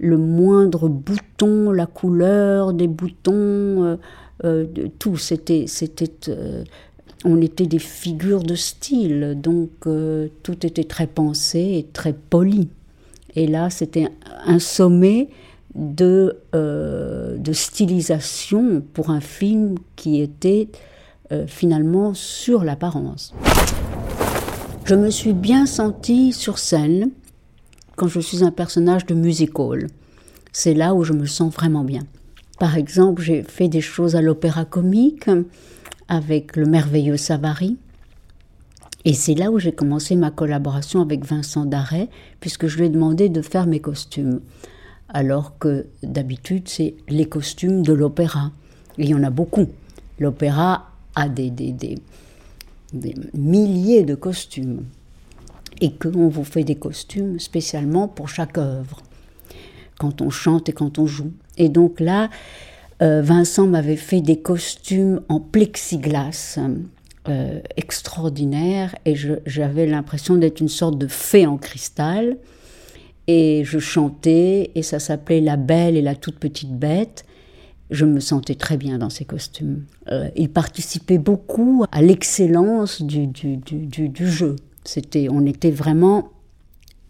le 0.00 0.16
moindre 0.16 0.88
bouton, 0.88 1.70
la 1.70 1.86
couleur 1.86 2.72
des 2.72 2.88
boutons, 2.88 3.96
euh, 4.44 4.66
tout. 4.98 5.16
C'était, 5.16 5.66
c'était, 5.66 6.10
euh, 6.28 6.64
on 7.24 7.40
était 7.40 7.66
des 7.66 7.78
figures 7.78 8.42
de 8.42 8.54
style, 8.54 9.38
donc 9.40 9.70
euh, 9.86 10.28
tout 10.42 10.66
était 10.66 10.84
très 10.84 11.06
pensé 11.06 11.58
et 11.60 11.86
très 11.92 12.12
poli. 12.12 12.68
Et 13.34 13.46
là, 13.46 13.70
c'était 13.70 14.08
un 14.44 14.58
sommet 14.58 15.28
de, 15.74 16.36
de 16.52 17.52
stylisation 17.52 18.82
pour 18.92 19.08
un 19.08 19.22
film 19.22 19.76
qui 19.96 20.20
était 20.20 20.68
finalement 21.46 22.12
sur 22.12 22.62
l'apparence. 22.62 23.32
Je 24.84 24.94
me 24.94 25.08
suis 25.08 25.32
bien 25.32 25.64
sentie 25.64 26.34
sur 26.34 26.58
scène 26.58 27.10
quand 27.96 28.06
je 28.06 28.20
suis 28.20 28.44
un 28.44 28.50
personnage 28.50 29.06
de 29.06 29.14
musical. 29.14 29.86
C'est 30.52 30.74
là 30.74 30.92
où 30.92 31.04
je 31.04 31.14
me 31.14 31.24
sens 31.24 31.54
vraiment 31.54 31.84
bien. 31.84 32.02
Par 32.62 32.76
exemple, 32.76 33.22
j'ai 33.22 33.42
fait 33.42 33.66
des 33.66 33.80
choses 33.80 34.14
à 34.14 34.22
l'opéra 34.22 34.64
comique 34.64 35.28
avec 36.06 36.54
le 36.54 36.64
merveilleux 36.64 37.16
Savary. 37.16 37.76
Et 39.04 39.14
c'est 39.14 39.34
là 39.34 39.50
où 39.50 39.58
j'ai 39.58 39.72
commencé 39.72 40.14
ma 40.14 40.30
collaboration 40.30 41.02
avec 41.02 41.24
Vincent 41.24 41.64
Darret, 41.64 42.08
puisque 42.38 42.68
je 42.68 42.78
lui 42.78 42.86
ai 42.86 42.88
demandé 42.88 43.28
de 43.28 43.42
faire 43.42 43.66
mes 43.66 43.80
costumes. 43.80 44.42
Alors 45.08 45.58
que 45.58 45.86
d'habitude, 46.04 46.68
c'est 46.68 46.94
les 47.08 47.24
costumes 47.24 47.82
de 47.82 47.92
l'opéra. 47.92 48.52
il 48.96 49.08
y 49.08 49.14
en 49.16 49.24
a 49.24 49.30
beaucoup. 49.30 49.66
L'opéra 50.20 50.92
a 51.16 51.28
des, 51.28 51.50
milliers 53.34 54.04
de 54.04 54.14
costumes. 54.14 54.84
Et 55.80 55.94
qu'on 55.94 56.28
vous 56.28 56.44
fait 56.44 56.62
des 56.62 56.76
costumes 56.76 57.40
spécialement 57.40 58.06
pour 58.06 58.28
chaque 58.28 58.56
œuvre 58.56 59.02
quand 59.98 60.20
on 60.20 60.30
chante 60.30 60.68
et 60.68 60.72
quand 60.72 61.00
on 61.00 61.06
joue. 61.06 61.32
Et 61.58 61.68
donc 61.68 62.00
là, 62.00 62.30
euh, 63.02 63.20
Vincent 63.22 63.66
m'avait 63.66 63.96
fait 63.96 64.20
des 64.20 64.40
costumes 64.40 65.22
en 65.28 65.40
plexiglas 65.40 66.58
euh, 67.28 67.60
extraordinaires 67.76 68.94
et 69.04 69.14
j'avais 69.46 69.86
l'impression 69.86 70.36
d'être 70.36 70.60
une 70.60 70.68
sorte 70.68 70.98
de 70.98 71.06
fée 71.06 71.46
en 71.46 71.56
cristal. 71.56 72.36
Et 73.28 73.62
je 73.64 73.78
chantais 73.78 74.72
et 74.74 74.82
ça 74.82 74.98
s'appelait 74.98 75.40
La 75.40 75.56
Belle 75.56 75.96
et 75.96 76.02
la 76.02 76.14
toute 76.14 76.38
petite 76.38 76.76
bête. 76.76 77.24
Je 77.90 78.04
me 78.04 78.20
sentais 78.20 78.54
très 78.54 78.76
bien 78.76 78.98
dans 78.98 79.10
ces 79.10 79.24
costumes. 79.24 79.84
Euh, 80.10 80.28
il 80.34 80.48
participait 80.48 81.18
beaucoup 81.18 81.84
à 81.92 82.02
l'excellence 82.02 83.02
du, 83.02 83.26
du, 83.26 83.58
du, 83.58 84.08
du, 84.08 84.28
jeu. 84.28 84.56
C'était, 84.84 85.28
on 85.30 85.44
était 85.46 85.70
vraiment 85.70 86.30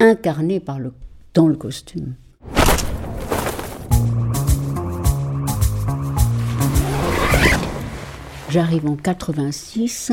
incarné 0.00 0.60
par 0.60 0.78
le, 0.78 0.92
dans 1.34 1.48
le 1.48 1.54
costume. 1.54 2.14
J'arrive 8.52 8.86
en 8.86 8.96
86 8.96 10.12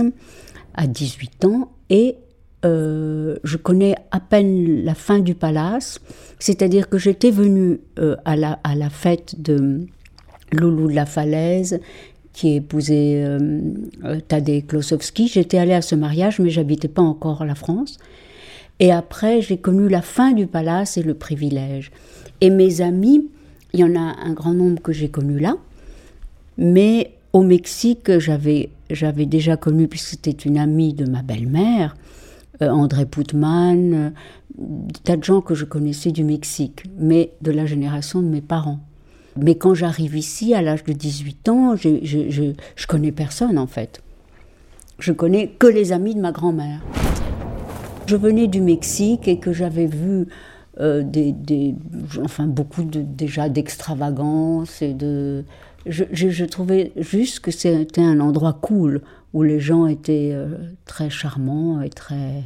à 0.73 0.87
18 0.87 1.43
ans 1.43 1.73
et 1.89 2.15
euh, 2.63 3.35
je 3.43 3.57
connais 3.57 3.95
à 4.11 4.21
peine 4.21 4.85
la 4.85 4.95
fin 4.95 5.19
du 5.19 5.35
palace, 5.35 5.99
c'est-à-dire 6.39 6.87
que 6.87 6.97
j'étais 6.97 7.31
venue 7.31 7.81
euh, 7.99 8.15
à, 8.23 8.37
la, 8.37 8.57
à 8.63 8.75
la 8.75 8.89
fête 8.89 9.41
de 9.41 9.87
Loulou 10.53 10.87
de 10.87 10.93
la 10.93 11.05
Falaise, 11.05 11.81
qui 12.31 12.55
épousait 12.55 13.25
euh, 13.25 13.59
Tadej 14.29 14.67
Klosowski. 14.67 15.27
J'étais 15.27 15.57
allée 15.57 15.73
à 15.73 15.81
ce 15.81 15.95
mariage, 15.95 16.39
mais 16.39 16.49
j'habitais 16.49 16.87
pas 16.87 17.01
encore 17.01 17.43
la 17.43 17.55
France. 17.55 17.97
Et 18.79 18.93
après, 18.93 19.41
j'ai 19.41 19.57
connu 19.57 19.89
la 19.89 20.01
fin 20.01 20.31
du 20.31 20.47
palace 20.47 20.95
et 20.95 21.03
le 21.03 21.13
privilège. 21.13 21.91
Et 22.39 22.49
mes 22.49 22.79
amis, 22.79 23.27
il 23.73 23.81
y 23.81 23.83
en 23.83 23.97
a 23.97 24.15
un 24.23 24.31
grand 24.31 24.53
nombre 24.53 24.81
que 24.81 24.93
j'ai 24.93 25.09
connus 25.09 25.39
là, 25.39 25.57
mais 26.57 27.18
au 27.33 27.41
Mexique, 27.41 28.17
j'avais, 28.19 28.69
déjà 29.25 29.57
connu, 29.57 29.87
puisque 29.87 30.09
c'était 30.09 30.31
une 30.31 30.57
amie 30.57 30.93
de 30.93 31.05
ma 31.05 31.21
belle-mère, 31.21 31.95
euh, 32.61 32.69
André 32.69 33.05
Putman, 33.05 33.93
euh, 33.93 34.09
des 34.57 34.99
tas 35.03 35.17
de 35.17 35.23
gens 35.23 35.41
que 35.41 35.55
je 35.55 35.65
connaissais 35.65 36.11
du 36.11 36.23
Mexique, 36.23 36.83
mais 36.97 37.31
de 37.41 37.51
la 37.51 37.65
génération 37.65 38.21
de 38.21 38.27
mes 38.27 38.41
parents. 38.41 38.79
Mais 39.37 39.55
quand 39.55 39.73
j'arrive 39.73 40.17
ici, 40.17 40.53
à 40.53 40.61
l'âge 40.61 40.83
de 40.83 40.91
18 40.91 41.49
ans, 41.49 41.75
je, 41.75 41.99
je, 42.03 42.29
je, 42.29 42.43
je, 42.75 42.87
connais 42.87 43.11
personne 43.11 43.57
en 43.57 43.67
fait. 43.67 44.01
Je 44.97 45.13
connais 45.13 45.47
que 45.47 45.67
les 45.67 45.93
amis 45.93 46.15
de 46.15 46.19
ma 46.19 46.31
grand-mère. 46.31 46.81
Je 48.07 48.15
venais 48.15 48.47
du 48.47 48.59
Mexique 48.59 49.27
et 49.27 49.37
que 49.37 49.53
j'avais 49.53 49.85
vu 49.85 50.27
euh, 50.79 51.03
des, 51.03 51.31
des, 51.31 51.75
enfin 52.23 52.47
beaucoup 52.47 52.83
de, 52.83 53.01
déjà 53.01 53.49
d'extravagance 53.49 54.81
et 54.81 54.93
de, 54.93 55.45
je, 55.85 56.45
trouvais 56.45 56.91
juste 56.97 57.39
que 57.39 57.51
c'était 57.51 58.01
un 58.01 58.19
endroit 58.19 58.57
cool 58.61 59.01
où 59.33 59.43
les 59.43 59.59
gens 59.59 59.87
étaient 59.87 60.31
euh, 60.33 60.47
très 60.85 61.09
charmants 61.09 61.81
et 61.81 61.89
très. 61.89 62.43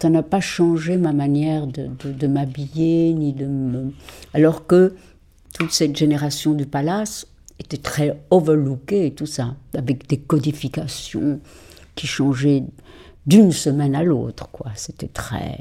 Ça 0.00 0.10
n'a 0.10 0.22
pas 0.22 0.40
changé 0.40 0.96
ma 0.96 1.12
manière 1.12 1.66
de, 1.66 2.26
m'habiller 2.26 3.12
ni 3.14 3.32
de 3.32 3.46
me. 3.46 3.92
Alors 4.34 4.66
que 4.66 4.94
toute 5.54 5.70
cette 5.70 5.96
génération 5.96 6.52
du 6.52 6.66
palace 6.66 7.26
était 7.60 7.76
très 7.76 8.20
overlookée 8.30 9.06
et 9.06 9.10
tout 9.12 9.26
ça, 9.26 9.54
avec 9.74 10.08
des 10.08 10.18
codifications 10.18 11.38
qui 11.94 12.06
changeaient 12.06 12.64
d'une 13.26 13.52
semaine 13.52 13.94
à 13.94 14.02
l'autre. 14.02 14.48
C'était 14.74 15.08
très. 15.08 15.60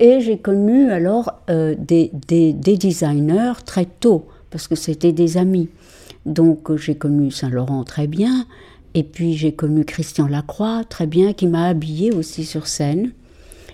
Et 0.00 0.20
j'ai 0.20 0.38
connu 0.38 0.90
alors 0.90 1.32
euh, 1.48 1.74
des 1.78 2.10
designers 2.52 3.52
très 3.64 3.86
tôt, 3.86 4.26
parce 4.50 4.66
que 4.66 4.74
c'était 4.74 5.12
des 5.12 5.36
amis. 5.36 5.68
Donc 6.26 6.74
j'ai 6.76 6.94
connu 6.94 7.30
Saint-Laurent 7.30 7.84
très 7.84 8.06
bien, 8.06 8.46
et 8.94 9.02
puis 9.02 9.34
j'ai 9.34 9.52
connu 9.52 9.84
Christian 9.84 10.26
Lacroix 10.26 10.84
très 10.84 11.06
bien, 11.06 11.32
qui 11.32 11.46
m'a 11.46 11.66
habillée 11.66 12.12
aussi 12.12 12.44
sur 12.44 12.66
scène 12.66 13.12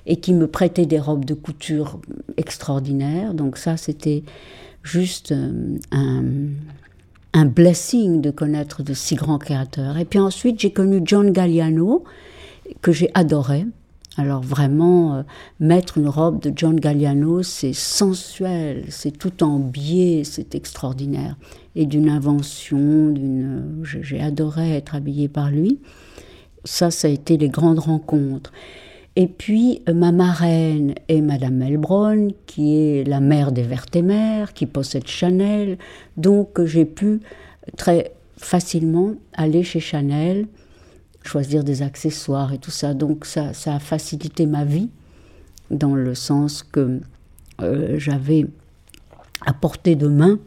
et 0.06 0.16
qui 0.16 0.32
me 0.32 0.46
prêtait 0.46 0.86
des 0.86 0.98
robes 0.98 1.24
de 1.24 1.34
couture 1.34 2.00
extraordinaires. 2.36 3.34
Donc 3.34 3.58
ça, 3.58 3.76
c'était 3.76 4.24
juste 4.82 5.32
euh, 5.32 5.76
un, 5.92 6.24
un 7.34 7.44
blessing 7.44 8.20
de 8.20 8.30
connaître 8.30 8.82
de 8.82 8.94
si 8.94 9.14
grands 9.14 9.38
créateurs. 9.38 9.98
Et 9.98 10.04
puis 10.04 10.18
ensuite, 10.18 10.58
j'ai 10.58 10.72
connu 10.72 11.02
John 11.04 11.30
Galliano, 11.30 12.04
que 12.82 12.92
j'ai 12.92 13.10
adoré, 13.14 13.66
alors 14.20 14.42
vraiment, 14.42 15.14
euh, 15.14 15.22
mettre 15.60 15.96
une 15.96 16.08
robe 16.08 16.42
de 16.42 16.52
John 16.54 16.78
Galliano, 16.78 17.42
c'est 17.42 17.72
sensuel, 17.72 18.84
c'est 18.90 19.16
tout 19.16 19.42
en 19.42 19.58
biais, 19.58 20.22
c'est 20.24 20.54
extraordinaire. 20.54 21.36
Et 21.74 21.86
d'une 21.86 22.10
invention, 22.10 23.08
d'une, 23.08 23.82
j'ai 23.82 24.20
adoré 24.20 24.76
être 24.76 24.94
habillée 24.94 25.28
par 25.28 25.50
lui. 25.50 25.80
Ça, 26.64 26.90
ça 26.90 27.08
a 27.08 27.10
été 27.10 27.38
les 27.38 27.48
grandes 27.48 27.78
rencontres. 27.78 28.52
Et 29.16 29.26
puis 29.26 29.82
ma 29.92 30.12
marraine 30.12 30.94
est 31.08 31.22
Madame 31.22 31.56
Melbron, 31.56 32.28
qui 32.46 32.76
est 32.76 33.04
la 33.08 33.20
mère 33.20 33.52
des 33.52 33.62
Vertémères, 33.62 34.52
qui 34.52 34.66
possède 34.66 35.06
Chanel. 35.06 35.78
Donc 36.18 36.62
j'ai 36.64 36.84
pu 36.84 37.20
très 37.78 38.12
facilement 38.36 39.14
aller 39.32 39.62
chez 39.62 39.80
Chanel, 39.80 40.46
choisir 41.22 41.64
des 41.64 41.82
accessoires 41.82 42.52
et 42.52 42.58
tout 42.58 42.70
ça. 42.70 42.94
Donc 42.94 43.26
ça, 43.26 43.52
a 43.66 43.78
facilité 43.78 44.46
ma 44.46 44.64
vie, 44.64 44.88
dans 45.70 45.94
le 45.94 46.14
sens 46.14 46.62
que 46.62 47.00
euh, 47.62 47.98
j'avais 47.98 48.46
à 49.46 49.52
portée 49.52 49.94
de 49.94 50.08
main 50.08 50.38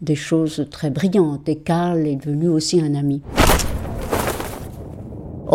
des 0.00 0.16
choses 0.16 0.66
très 0.70 0.90
brillantes. 0.90 1.48
Et 1.48 1.56
Karl 1.56 2.06
est 2.06 2.16
devenu 2.16 2.48
aussi 2.48 2.80
un 2.80 2.94
ami. 2.94 3.22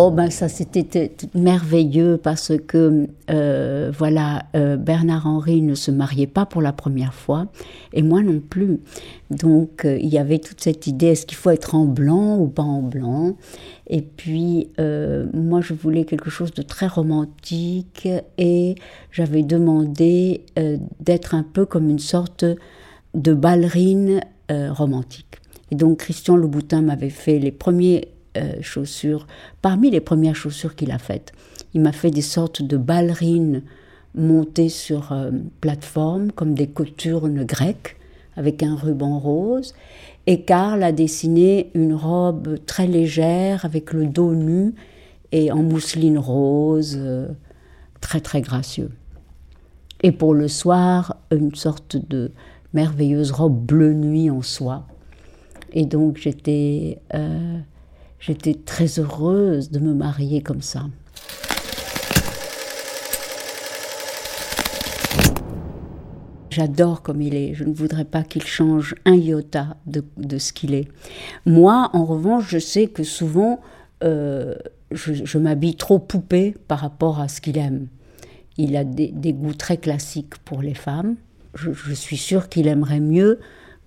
Oh 0.02 0.12
ben 0.12 0.30
ça 0.30 0.48
c'était 0.48 1.12
merveilleux 1.36 2.18
parce 2.24 2.54
que 2.66 3.10
euh, 3.30 3.92
voilà 3.98 4.46
euh, 4.56 4.78
Bernard 4.78 5.28
Henry 5.28 5.62
ne 5.62 5.76
se 5.76 5.92
mariait 5.92 6.26
pas 6.26 6.46
pour 6.46 6.62
la 6.62 6.72
première 6.72 7.14
fois 7.14 7.48
et 7.92 8.02
moi 8.02 8.22
non 8.22 8.40
plus. 8.40 8.80
Donc 9.30 9.84
euh, 9.84 9.98
il 10.00 10.08
y 10.08 10.18
avait 10.18 10.40
toute 10.40 10.62
cette 10.62 10.88
idée 10.88 11.08
est-ce 11.08 11.26
qu'il 11.26 11.38
faut 11.38 11.50
être 11.50 11.76
en 11.76 11.84
blanc 11.84 12.38
ou 12.38 12.48
pas 12.48 12.64
en 12.64 12.82
blanc? 12.82 13.36
Et 13.88 14.02
puis 14.02 14.70
moi 15.34 15.60
je 15.60 15.74
voulais 15.74 16.06
quelque 16.06 16.30
chose 16.30 16.54
de 16.54 16.62
très 16.62 16.88
romantique 16.88 18.08
et 18.38 18.76
j'avais 19.12 19.44
demandé 19.44 20.46
d'être 21.02 21.36
un 21.36 21.44
peu 21.44 21.66
comme 21.66 21.90
une 21.90 22.00
sorte 22.00 22.46
de 23.16 23.34
ballerine 23.34 24.22
romantique. 24.50 25.42
Et 25.72 25.76
donc 25.76 25.98
Christian 25.98 26.38
Louboutin 26.38 26.84
m'avait 26.84 27.10
fait 27.10 27.40
les 27.40 27.52
premiers 27.52 28.08
euh, 28.38 28.62
chaussures, 28.62 29.26
parmi 29.64 29.90
les 29.90 30.02
premières 30.02 30.36
chaussures 30.36 30.76
qu'il 30.76 30.92
a 30.92 31.00
faites. 31.00 31.32
Il 31.74 31.82
m'a 31.82 31.92
fait 31.92 32.12
des 32.12 32.22
sortes 32.22 32.62
de 32.62 32.78
ballerines 32.78 33.64
montées 34.14 34.70
sur 34.70 35.12
euh, 35.12 35.32
plateforme, 35.62 36.32
comme 36.32 36.54
des 36.54 36.68
coturnes 36.68 37.44
grecques, 37.44 37.98
avec 38.36 38.62
un 38.62 38.76
ruban 38.76 39.18
rose. 39.18 39.74
Et 40.28 40.42
Karl 40.42 40.84
a 40.84 40.92
dessiné 40.92 41.72
une 41.74 41.96
robe 41.96 42.64
très 42.68 42.86
légère, 42.86 43.66
avec 43.66 43.94
le 43.94 44.06
dos 44.06 44.36
nu 44.36 44.76
et 45.32 45.52
en 45.52 45.64
mousseline 45.64 46.20
rose, 46.20 46.98
euh, 47.00 47.28
très 48.00 48.20
très 48.20 48.42
gracieux. 48.42 48.92
Et 50.04 50.12
pour 50.12 50.36
le 50.36 50.48
soir, 50.48 51.18
une 51.32 51.56
sorte 51.56 51.98
de 51.98 52.32
merveilleuse 52.74 53.32
robe 53.32 53.60
bleu 53.60 53.94
nuit 53.94 54.30
en 54.30 54.44
soie. 54.44 54.86
Et 55.74 55.86
donc 55.86 56.18
j'étais 56.18 57.00
J'étais 58.20 58.54
très 58.54 59.00
heureuse 59.00 59.72
de 59.72 59.80
me 59.80 59.94
marier 59.94 60.42
comme 60.42 60.62
ça. 60.62 60.86
J'adore 66.50 67.02
comme 67.02 67.22
il 67.22 67.36
est. 67.36 67.54
Je 67.54 67.64
ne 67.64 67.74
voudrais 67.74 68.06
pas 68.06 68.24
qu'il 68.24 68.44
change 68.44 68.96
un 69.06 69.16
iota 69.16 69.78
de, 69.86 70.38
ce 70.38 70.52
qu'il 70.52 70.74
est. 70.74 70.88
Moi, 71.46 71.90
en 71.94 72.04
revanche, 72.04 72.50
je 72.50 72.58
sais 72.58 72.88
que 72.88 73.04
souvent, 73.04 73.62
euh, 74.04 74.56
je, 74.92 75.38
m'habille 75.38 75.76
trop 75.76 76.00
poupée 76.00 76.56
par 76.68 76.80
rapport 76.80 77.22
à 77.22 77.30
ce 77.30 77.40
qu'il 77.40 77.58
aime. 77.58 77.88
Il 78.58 78.76
a 78.76 78.84
des, 78.84 79.34
goûts 79.34 79.54
très 79.54 79.78
classiques 79.78 80.38
pour 80.44 80.62
les 80.62 80.74
femmes. 80.74 81.16
Je, 81.54 81.72
je 81.72 81.94
suis 81.94 82.18
sûre 82.18 82.50
qu'il 82.50 82.68
aimerait 82.68 83.00
mieux 83.00 83.40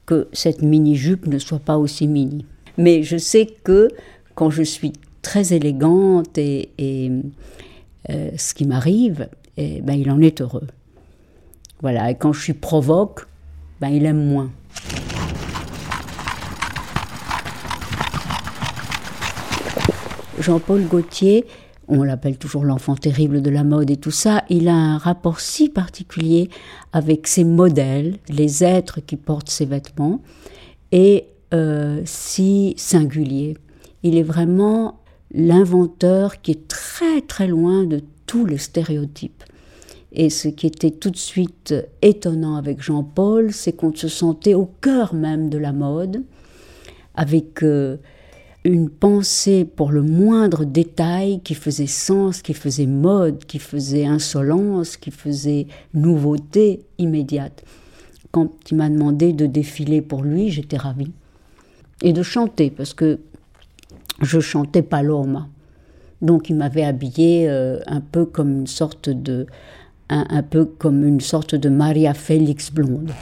que 0.07 0.29
cette 0.33 0.63
mini-jupe 0.63 1.27
ne 1.27 1.39
soit 1.39 1.59
pas 1.59 1.77
aussi 1.77 2.09
mini. 2.09 2.47
Mais 2.79 3.03
je 3.03 3.19
sais 3.19 3.47
que 3.47 3.89
quand 4.43 4.51
je 4.51 4.65
suis 4.65 4.93
très 5.23 5.53
élégante 5.53 6.37
et, 6.37 6.73
euh, 8.11 8.31
ce 8.37 8.55
qui 8.55 8.67
m'arrive, 8.67 9.29
eh 9.57 9.81
ben, 9.83 9.95
il 9.95 10.11
en 10.11 10.21
est 10.21 10.41
heureux. 10.41 10.67
Voilà, 11.81 12.11
et 12.11 12.17
quand 12.17 12.33
je 12.33 12.43
suis 12.43 12.53
provoque, 12.53 13.29
ben, 13.81 13.91
il 13.91 14.05
aime 14.05 14.27
moins. 14.27 14.51
Jean-Paul 20.41 20.87
Gaultier, 20.87 21.47
on 21.87 22.03
l'appelle 22.03 22.37
toujours 22.37 22.65
l'enfant 22.65 22.97
terrible 22.97 23.43
de 23.43 23.51
la 23.51 23.63
mode 23.63 23.93
et 23.93 23.97
tout 23.97 24.11
ça, 24.11 24.43
il 24.49 24.67
a 24.67 24.75
un 24.75 24.99
rapport 24.99 25.39
si 25.39 25.69
particulier 25.69 26.51
avec 26.93 27.29
ses 27.29 27.45
modèles, 27.45 28.17
les 28.29 28.65
êtres 28.65 28.99
qui 28.99 29.15
portent 29.15 29.51
ses 29.51 29.67
vêtements, 29.67 30.21
et 30.91 31.27
euh, 31.55 32.03
si 32.05 32.75
singulier. 32.77 33.57
Il 34.03 34.17
est 34.17 34.23
vraiment 34.23 35.01
l'inventeur 35.33 36.41
qui 36.41 36.53
est 36.53 36.69
très 36.69 37.21
très 37.21 37.47
loin 37.47 37.85
de 37.85 38.03
tous 38.27 38.45
les 38.45 38.59
stéréotypes. 38.59 39.45
Et 40.13 40.29
ce 40.29 40.49
qui 40.49 40.67
était 40.67 40.91
tout 40.91 41.11
de 41.11 41.17
suite 41.17 41.75
étonnant 42.03 42.57
avec 42.57 42.83
Jean-Paul, 42.83 43.53
c'est 43.53 43.73
qu'on 43.73 43.95
se 43.95 44.09
sentait 44.09 44.55
au 44.55 44.67
cœur 44.81 45.15
même 45.15 45.49
de 45.49 45.57
la 45.57 45.73
mode, 45.73 46.23
avec 47.15 47.63
euh, 47.63 47.97
une 48.65 48.91
pensée 48.91 49.65
pour 49.65 49.91
le 49.91 50.03
moindre 50.03 50.65
détail 50.65 51.41
qui 51.41 51.55
faisait 51.55 51.87
sens, 51.87 52.43
qui 52.43 52.53
faisait 52.53 52.87
mode, 52.87 53.45
qui 53.47 53.59
faisait 53.59 54.05
insolence, 54.05 54.99
qui 54.99 55.11
faisait 55.11 55.67
nouveauté 55.95 56.83
immédiate. 56.99 57.65
Quand 58.31 58.51
il 58.71 58.77
m'a 58.77 58.91
demandé 58.91 59.33
de 59.33 59.47
défiler 59.47 60.03
pour 60.03 60.23
lui, 60.23 60.51
j'étais 60.51 60.77
ravie. 60.77 61.13
Et 62.03 62.13
de 62.13 62.23
chanter, 62.23 62.71
parce 62.71 62.95
que 62.95 63.19
je 64.23 64.41
chantais 64.41 64.83
Paloma. 64.83 65.49
Donc 66.23 66.49
il 66.49 66.57
m'avait 66.57 66.85
habillée 66.85 67.49
euh, 67.49 67.81
un 67.87 68.01
peu 68.01 68.25
comme 68.25 68.61
une 68.61 68.67
sorte 68.67 69.11
de 69.11 69.47
un, 70.09 70.43
peu 70.43 70.67
comme 70.67 71.07
une 71.07 71.23
sorte 71.23 71.55
de 71.55 71.71
Maria 71.71 72.13
Félix 72.13 72.71
blonde. 72.71 73.13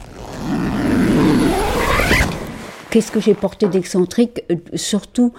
Qu'est-ce 2.89 3.11
que 3.11 3.21
j'ai 3.21 3.33
porté 3.33 3.69
d'excentrique? 3.69 4.43
Euh, 4.51 4.57
Surtout, 4.73 5.31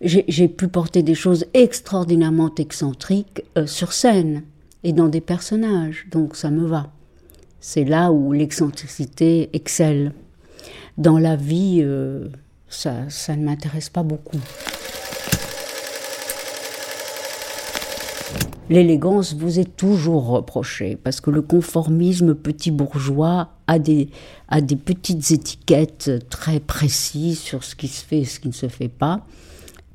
j'ai 0.00 0.48
pu 0.48 0.66
porter 0.66 1.04
des 1.04 1.14
choses 1.14 1.46
extraordinairement 1.54 2.52
excentriques 2.56 3.44
euh, 3.56 3.66
sur 3.66 3.92
scène 3.92 4.42
et 4.82 4.92
dans 4.92 5.06
des 5.06 5.20
personnages, 5.20 6.06
donc 6.10 6.34
ça 6.34 6.50
me 6.50 6.66
va. 6.66 6.90
C'est 7.60 7.84
là 7.84 8.10
où 8.10 8.32
l'excentricité 8.32 9.48
excelle. 9.52 10.12
Dans 10.98 11.18
la 11.18 11.36
vie, 11.36 11.84
ça, 12.68 13.08
ça 13.08 13.36
ne 13.36 13.44
m'intéresse 13.44 13.90
pas 13.90 14.02
beaucoup. 14.02 14.38
L'élégance 18.68 19.34
vous 19.34 19.60
est 19.60 19.76
toujours 19.76 20.26
reprochée 20.26 20.96
parce 21.02 21.20
que 21.20 21.30
le 21.30 21.42
conformisme 21.42 22.34
petit 22.34 22.70
bourgeois 22.70 23.50
a 23.66 23.78
des, 23.78 24.08
a 24.48 24.60
des 24.60 24.76
petites 24.76 25.30
étiquettes 25.30 26.10
très 26.30 26.58
précises 26.58 27.38
sur 27.38 27.62
ce 27.62 27.76
qui 27.76 27.88
se 27.88 28.04
fait 28.04 28.20
et 28.20 28.24
ce 28.24 28.40
qui 28.40 28.48
ne 28.48 28.52
se 28.52 28.68
fait 28.68 28.88
pas 28.88 29.24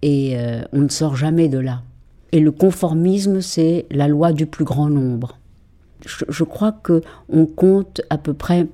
et 0.02 0.38
euh, 0.38 0.62
on 0.72 0.80
ne 0.80 0.90
sort 0.90 1.16
jamais 1.16 1.48
de 1.48 1.58
là. 1.58 1.84
Et 2.32 2.40
le 2.40 2.52
conformisme, 2.52 3.42
c'est 3.42 3.86
la 3.92 4.08
loi 4.08 4.32
du 4.32 4.46
plus 4.46 4.66
grand 4.66 4.90
nombre. 4.90 5.38
Je, 6.06 6.44
crois 6.44 6.72
que 6.72 7.02
on 7.30 7.46
compte 7.46 8.02
à 8.10 8.18
peu 8.18 8.34
près 8.34 8.68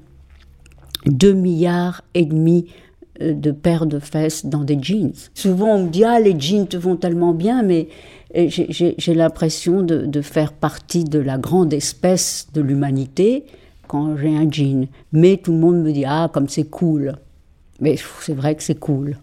2 1.08 1.34
milliards 1.34 2.04
et 2.14 2.26
demi 2.26 2.68
de 3.20 3.52
paires 3.52 3.86
de 3.86 4.00
fesses 4.00 4.46
dans 4.46 4.64
des 4.64 4.78
jeans. 4.82 5.14
Souvent 5.34 5.76
on 5.76 5.84
me 5.86 5.90
dit 5.90 6.04
ah 6.04 6.20
les 6.20 6.40
jeans 6.40 6.68
te 6.68 6.78
vont 6.78 6.96
tellement 6.96 7.34
bien, 7.34 7.64
mais 7.64 7.88
euh, 8.36 8.48
j'ai 8.50 9.14
l'impression 9.14 9.82
de, 9.84 10.22
faire 10.22 10.54
partie 10.54 11.04
de 11.04 11.20
la 11.20 11.38
grande 11.38 11.74
espèce 11.74 12.48
de 12.54 12.62
l'humanité 12.62 13.46
quand 13.88 14.18
j'ai 14.18 14.36
un 14.36 14.50
jean. 14.50 14.88
Mais 15.12 15.38
tout 15.38 15.52
le 15.52 15.60
monde 15.60 15.82
me 15.82 15.92
dit 15.92 16.06
ah 16.06 16.30
comme 16.32 16.50
c'est 16.50 16.70
cool. 16.70 17.14
Mais 17.80 17.96
c'est 18.22 18.34
vrai 18.34 18.56
que 18.56 18.64
c'est 18.64 18.80
cool. 18.80 19.18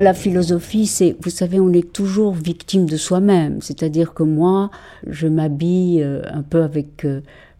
La 0.00 0.14
philosophie, 0.14 0.86
c'est, 0.86 1.14
vous 1.22 1.30
savez, 1.30 1.60
on 1.60 1.72
est 1.72 1.92
toujours 1.92 2.32
victime 2.32 2.86
de 2.86 2.96
soi-même. 2.96 3.60
C'est-à-dire 3.60 4.14
que 4.14 4.24
moi, 4.24 4.72
je 5.06 5.28
m'habille 5.28 6.02
euh, 6.02 6.22
un 6.32 6.42
peu 6.42 6.64
avec 6.64 7.06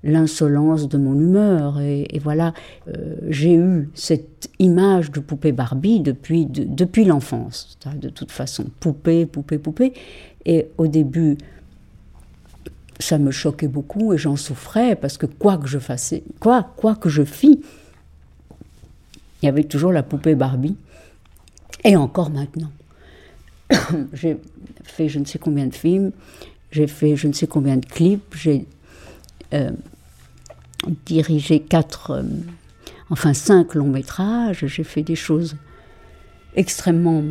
l'insolence 0.04 0.88
de 0.88 0.98
mon 0.98 1.14
humeur. 1.14 1.80
Et, 1.80 2.20
voilà, 2.22 2.54
euh, 2.88 3.16
j'ai 3.28 3.54
eu 3.54 3.88
cette 3.94 4.50
image 4.58 5.10
de 5.10 5.20
poupée 5.20 5.52
Barbie 5.52 6.00
depuis, 6.00 6.46
depuis 6.46 7.04
l'enfance, 7.04 7.78
de 7.96 8.08
toute 8.08 8.32
façon. 8.32 8.66
Poupée, 8.80 9.26
poupée, 9.26 9.58
poupée. 9.58 9.92
Et 10.44 10.68
au 10.78 10.86
début, 10.86 11.38
ça 12.98 13.18
me 13.18 13.30
choquait 13.30 13.68
beaucoup 13.68 14.12
et 14.12 14.18
j'en 14.18 14.36
souffrais 14.36 14.96
parce 14.96 15.18
que 15.18 15.26
quoi 15.26 15.58
que 15.58 15.68
je 15.68 15.78
fasse, 15.78 16.14
quoi, 16.40 16.72
quoi 16.76 16.94
que 16.94 17.08
je 17.08 17.24
fis, 17.24 17.60
il 19.42 19.46
y 19.46 19.48
avait 19.48 19.64
toujours 19.64 19.92
la 19.92 20.02
poupée 20.02 20.34
Barbie. 20.34 20.76
Et 21.84 21.96
encore 21.96 22.30
maintenant. 22.30 22.70
j'ai 24.12 24.36
fait 24.84 25.08
je 25.08 25.18
ne 25.18 25.24
sais 25.24 25.38
combien 25.38 25.66
de 25.66 25.74
films, 25.74 26.12
j'ai 26.70 26.86
fait 26.86 27.16
je 27.16 27.26
ne 27.26 27.32
sais 27.32 27.46
combien 27.46 27.76
de 27.76 27.86
clips, 27.86 28.34
j'ai 28.34 28.66
euh, 29.52 29.70
dirigé 31.06 31.60
quatre, 31.60 32.10
euh, 32.10 32.22
enfin 33.10 33.34
cinq 33.34 33.74
longs 33.74 33.88
métrages, 33.88 34.66
j'ai 34.66 34.84
fait 34.84 35.02
des 35.02 35.16
choses 35.16 35.56
extrêmement 36.54 37.22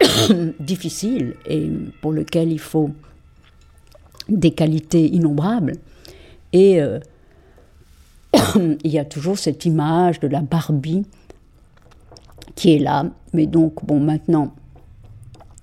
difficiles 0.60 1.34
et 1.46 1.70
pour 2.00 2.12
lesquelles 2.12 2.52
il 2.52 2.60
faut 2.60 2.90
des 4.28 4.50
qualités 4.50 5.06
innombrables. 5.06 5.74
Et 6.52 6.80
euh, 6.80 6.98
il 8.84 8.90
y 8.90 8.98
a 8.98 9.04
toujours 9.04 9.38
cette 9.38 9.64
image 9.64 10.20
de 10.20 10.28
la 10.28 10.40
Barbie 10.40 11.04
qui 12.54 12.74
est 12.74 12.78
là. 12.78 13.06
Mais 13.32 13.46
donc, 13.46 13.84
bon, 13.84 14.00
maintenant, 14.00 14.54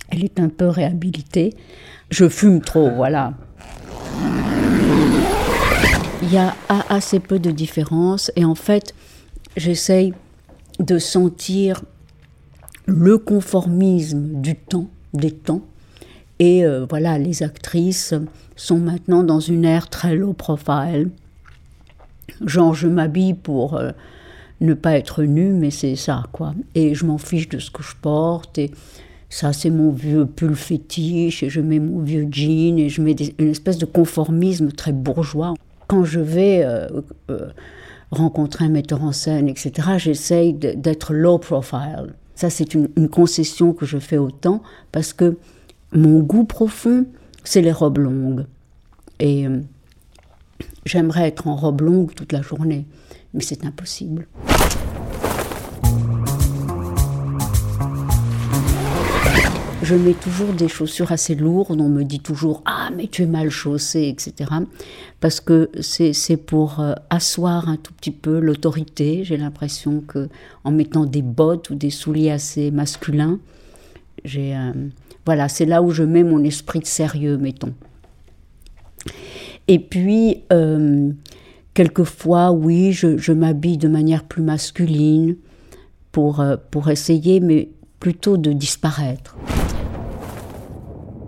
elle 0.09 0.23
est 0.23 0.39
un 0.39 0.49
peu 0.49 0.67
réhabilitée. 0.67 1.53
Je 2.09 2.29
fume 2.29 2.61
trop, 2.61 2.91
voilà. 2.91 3.33
Il 6.35 6.39
y 6.39 6.41
a 6.41 6.53
assez 6.89 7.21
peu 7.21 7.39
de 7.39 7.49
différence 7.49 8.29
et 8.35 8.43
en 8.43 8.55
fait, 8.55 8.93
j'essaye 9.55 10.13
de 10.81 10.99
sentir 10.99 11.81
le 12.85 13.17
conformisme 13.17 14.41
du 14.41 14.57
temps, 14.57 14.89
des 15.13 15.31
temps. 15.31 15.61
Et 16.39 16.65
euh, 16.65 16.85
voilà, 16.89 17.17
les 17.19 17.41
actrices 17.41 18.13
sont 18.57 18.79
maintenant 18.79 19.23
dans 19.23 19.39
une 19.39 19.63
ère 19.63 19.89
très 19.89 20.17
low 20.17 20.33
profile. 20.33 21.09
Genre, 22.45 22.75
je 22.75 22.89
m'habille 22.89 23.35
pour 23.35 23.77
euh, 23.77 23.91
ne 24.59 24.73
pas 24.73 24.97
être 24.97 25.23
nue, 25.23 25.53
mais 25.53 25.71
c'est 25.71 25.95
ça, 25.95 26.23
quoi. 26.33 26.53
Et 26.73 26.95
je 26.95 27.05
m'en 27.05 27.17
fiche 27.17 27.47
de 27.47 27.59
ce 27.59 27.71
que 27.71 27.81
je 27.81 27.95
porte. 28.01 28.57
Et 28.57 28.71
ça, 29.29 29.53
c'est 29.53 29.69
mon 29.69 29.91
vieux 29.91 30.25
pull 30.25 30.57
fétiche. 30.57 31.43
Et 31.43 31.49
je 31.49 31.61
mets 31.61 31.79
mon 31.79 32.01
vieux 32.01 32.27
jean. 32.29 32.77
Et 32.77 32.89
je 32.89 33.01
mets 33.01 33.15
une 33.39 33.51
espèce 33.51 33.77
de 33.77 33.85
conformisme 33.85 34.73
très 34.73 34.91
bourgeois. 34.91 35.53
Quand 35.87 36.03
je 36.03 36.19
vais 36.19 36.61
euh, 36.63 36.87
rencontrer 38.11 38.65
un 38.65 38.69
metteur 38.69 39.03
en 39.03 39.11
scène, 39.11 39.47
etc., 39.47 39.71
j'essaye 39.97 40.53
d'être 40.53 41.13
low 41.13 41.37
profile. 41.37 42.15
Ça, 42.35 42.49
c'est 42.49 42.73
une, 42.73 43.09
concession 43.09 43.73
que 43.73 43.85
je 43.85 43.97
fais 43.97 44.17
au 44.17 44.29
temps 44.29 44.61
parce 44.91 45.13
que 45.13 45.37
mon 45.93 46.19
goût 46.19 46.43
profond, 46.43 47.05
c'est 47.43 47.61
les 47.61 47.71
robes 47.71 47.99
longues. 47.99 48.45
Et 49.19 49.47
euh, 49.47 49.61
j'aimerais 50.85 51.27
être 51.27 51.47
en 51.47 51.55
robe 51.55 51.81
longue 51.81 52.13
toute 52.13 52.33
la 52.33 52.41
journée, 52.41 52.85
mais 53.33 53.41
c'est 53.41 53.65
impossible. 53.65 54.27
Je 59.85 59.93
mets 59.93 60.13
toujours 60.13 60.51
des 60.51 60.67
chaussures 60.67 61.11
assez 61.11 61.35
lourdes. 61.35 61.79
On 61.79 61.89
me 61.89 62.03
dit 62.03 62.19
toujours 62.19 62.63
Ah, 62.65 62.89
mais 62.95 63.07
tu 63.07 63.21
es 63.21 63.27
mal 63.27 63.49
chaussée, 63.49 64.07
etc. 64.07 64.51
Parce 65.19 65.39
que 65.39 65.69
c'est 65.79 66.37
pour 66.37 66.79
euh, 66.79 66.93
asseoir 67.11 67.69
un 67.69 67.77
tout 67.77 67.93
petit 67.93 68.11
peu 68.11 68.39
l'autorité. 68.39 69.23
J'ai 69.23 69.37
l'impression 69.37 70.01
que 70.01 70.27
en 70.63 70.71
mettant 70.71 71.05
des 71.05 71.21
bottes 71.21 71.69
ou 71.69 71.75
des 71.75 71.91
souliers 71.91 72.31
assez 72.31 72.71
masculins, 72.71 73.39
j'ai. 74.23 74.55
Euh, 74.55 74.71
voilà, 75.25 75.49
c'est 75.49 75.65
là 75.65 75.81
où 75.81 75.91
je 75.91 76.03
mets 76.03 76.23
mon 76.23 76.43
esprit 76.43 76.79
de 76.79 76.85
sérieux, 76.85 77.37
mettons. 77.37 77.73
Et 79.67 79.79
puis, 79.79 80.43
euh, 80.51 81.11
quelquefois, 81.73 82.51
oui, 82.51 82.91
je, 82.91 83.17
je 83.17 83.31
m'habille 83.31 83.77
de 83.77 83.87
manière 83.87 84.23
plus 84.23 84.43
masculine 84.43 85.35
pour, 86.11 86.43
pour 86.69 86.89
essayer, 86.89 87.39
mais 87.39 87.69
plutôt 87.99 88.37
de 88.37 88.53
disparaître. 88.53 89.35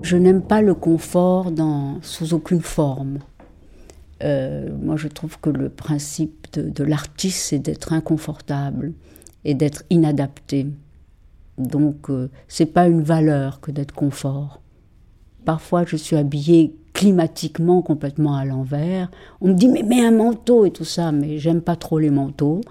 Je 0.07 0.15
n'aime 0.15 0.41
pas 0.41 0.61
le 0.61 0.73
confort 0.73 1.51
dans, 1.51 2.01
sous 2.01 2.33
aucune 2.33 2.61
forme. 2.61 3.19
Euh, 4.23 4.69
moi, 4.81 4.95
je 4.95 5.09
trouve 5.09 5.37
que 5.41 5.49
le 5.49 5.67
principe 5.67 6.47
de, 6.53 6.83
l'artiste, 6.85 7.39
c'est 7.39 7.59
d'être 7.59 7.91
inconfortable 7.91 8.93
et 9.43 9.53
d'être 9.53 9.83
inadapté. 9.89 10.67
Donc, 11.57 12.09
euh, 12.09 12.29
c'est 12.47 12.67
pas 12.67 12.87
une 12.87 13.01
valeur 13.01 13.59
que 13.59 13.69
d'être 13.69 13.91
confort. 13.91 14.61
Parfois, 15.43 15.83
je 15.85 15.97
suis 15.97 16.15
habillée 16.15 16.73
climatiquement 16.93 17.81
complètement 17.81 18.37
à 18.37 18.45
l'envers. 18.45 19.11
On 19.41 19.49
me 19.49 19.55
dit 19.55 19.67
mais 19.67 19.83
mets 19.83 20.05
un 20.05 20.11
manteau 20.11 20.63
et 20.63 20.71
tout 20.71 20.85
ça, 20.85 21.11
mais 21.11 21.37
j'aime 21.37 21.59
pas 21.59 21.75
trop 21.75 21.99
les 21.99 22.11
manteaux, 22.11 22.61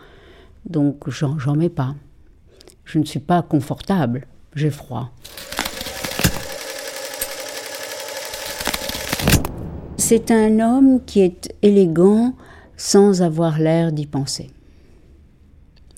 donc 0.64 1.10
j'en 1.10 1.54
mets 1.54 1.68
pas. 1.68 1.96
Je 2.86 2.98
ne 2.98 3.04
suis 3.04 3.20
pas 3.20 3.42
confortable, 3.42 4.26
j'ai 4.54 4.70
froid. 4.70 5.10
C'est 10.08 10.30
un 10.30 10.60
homme 10.60 11.04
qui 11.04 11.20
est 11.20 11.52
élégant 11.62 12.34
sans 12.76 13.22
avoir 13.22 13.58
l'air 13.58 13.90
d'y 13.90 14.06
penser. 14.06 14.52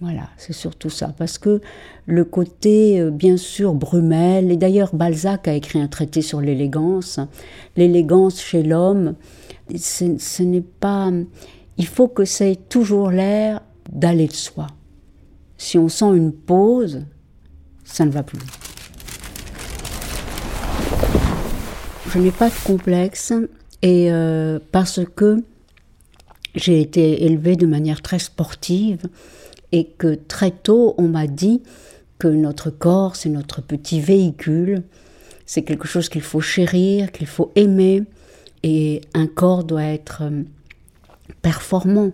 Voilà, 0.01 0.31
c'est 0.39 0.55
surtout 0.55 0.89
ça. 0.89 1.09
Parce 1.09 1.37
que 1.37 1.61
le 2.07 2.25
côté, 2.25 3.03
euh, 3.03 3.11
bien 3.11 3.37
sûr, 3.37 3.75
Brumel, 3.75 4.51
et 4.51 4.57
d'ailleurs 4.57 4.95
Balzac 4.95 5.47
a 5.47 5.53
écrit 5.53 5.79
un 5.79 5.89
traité 5.89 6.23
sur 6.23 6.41
l'élégance, 6.41 7.21
l'élégance 7.77 8.41
chez 8.41 8.63
l'homme, 8.63 9.15
ce 9.77 10.43
n'est 10.43 10.63
pas... 10.63 11.11
Il 11.77 11.87
faut 11.87 12.09
que 12.09 12.25
ça 12.25 12.47
ait 12.47 12.57
toujours 12.57 13.11
l'air 13.11 13.61
d'aller 13.93 14.29
de 14.29 14.33
soi. 14.33 14.69
Si 15.59 15.77
on 15.77 15.91
sent 15.91 16.17
une 16.17 16.33
pause, 16.33 17.05
ça 17.85 18.07
ne 18.07 18.11
va 18.11 18.23
plus. 18.23 18.41
Je 22.09 22.19
n'ai 22.19 22.31
pas 22.31 22.49
de 22.49 22.65
complexe 22.65 23.35
et 23.83 24.11
euh, 24.11 24.59
parce 24.73 25.01
que 25.15 25.45
j'ai 26.55 26.81
été 26.81 27.25
élevée 27.25 27.57
de 27.57 27.67
manière 27.67 28.03
très 28.03 28.19
sportive 28.19 29.03
et 29.71 29.85
que 29.85 30.15
très 30.15 30.51
tôt 30.51 30.95
on 30.99 31.09
m'a 31.09 31.27
dit 31.27 31.63
que 32.19 32.29
notre 32.29 32.71
corps 32.71 33.15
c'est 33.15 33.29
notre 33.29 33.63
petit 33.63 34.01
véhicule, 34.01 34.83
c'est 35.47 35.63
quelque 35.63 35.87
chose 35.87 36.09
qu'il 36.09 36.23
faut 36.23 36.41
chérir, 36.41 37.13
qu'il 37.13 37.27
faut 37.27 37.53
aimer. 37.55 38.03
Et 38.65 39.03
un 39.15 39.29
corps 39.29 39.63
doit 39.63 39.85
être 39.85 40.23
euh, 40.23 40.43
performant. 41.43 42.11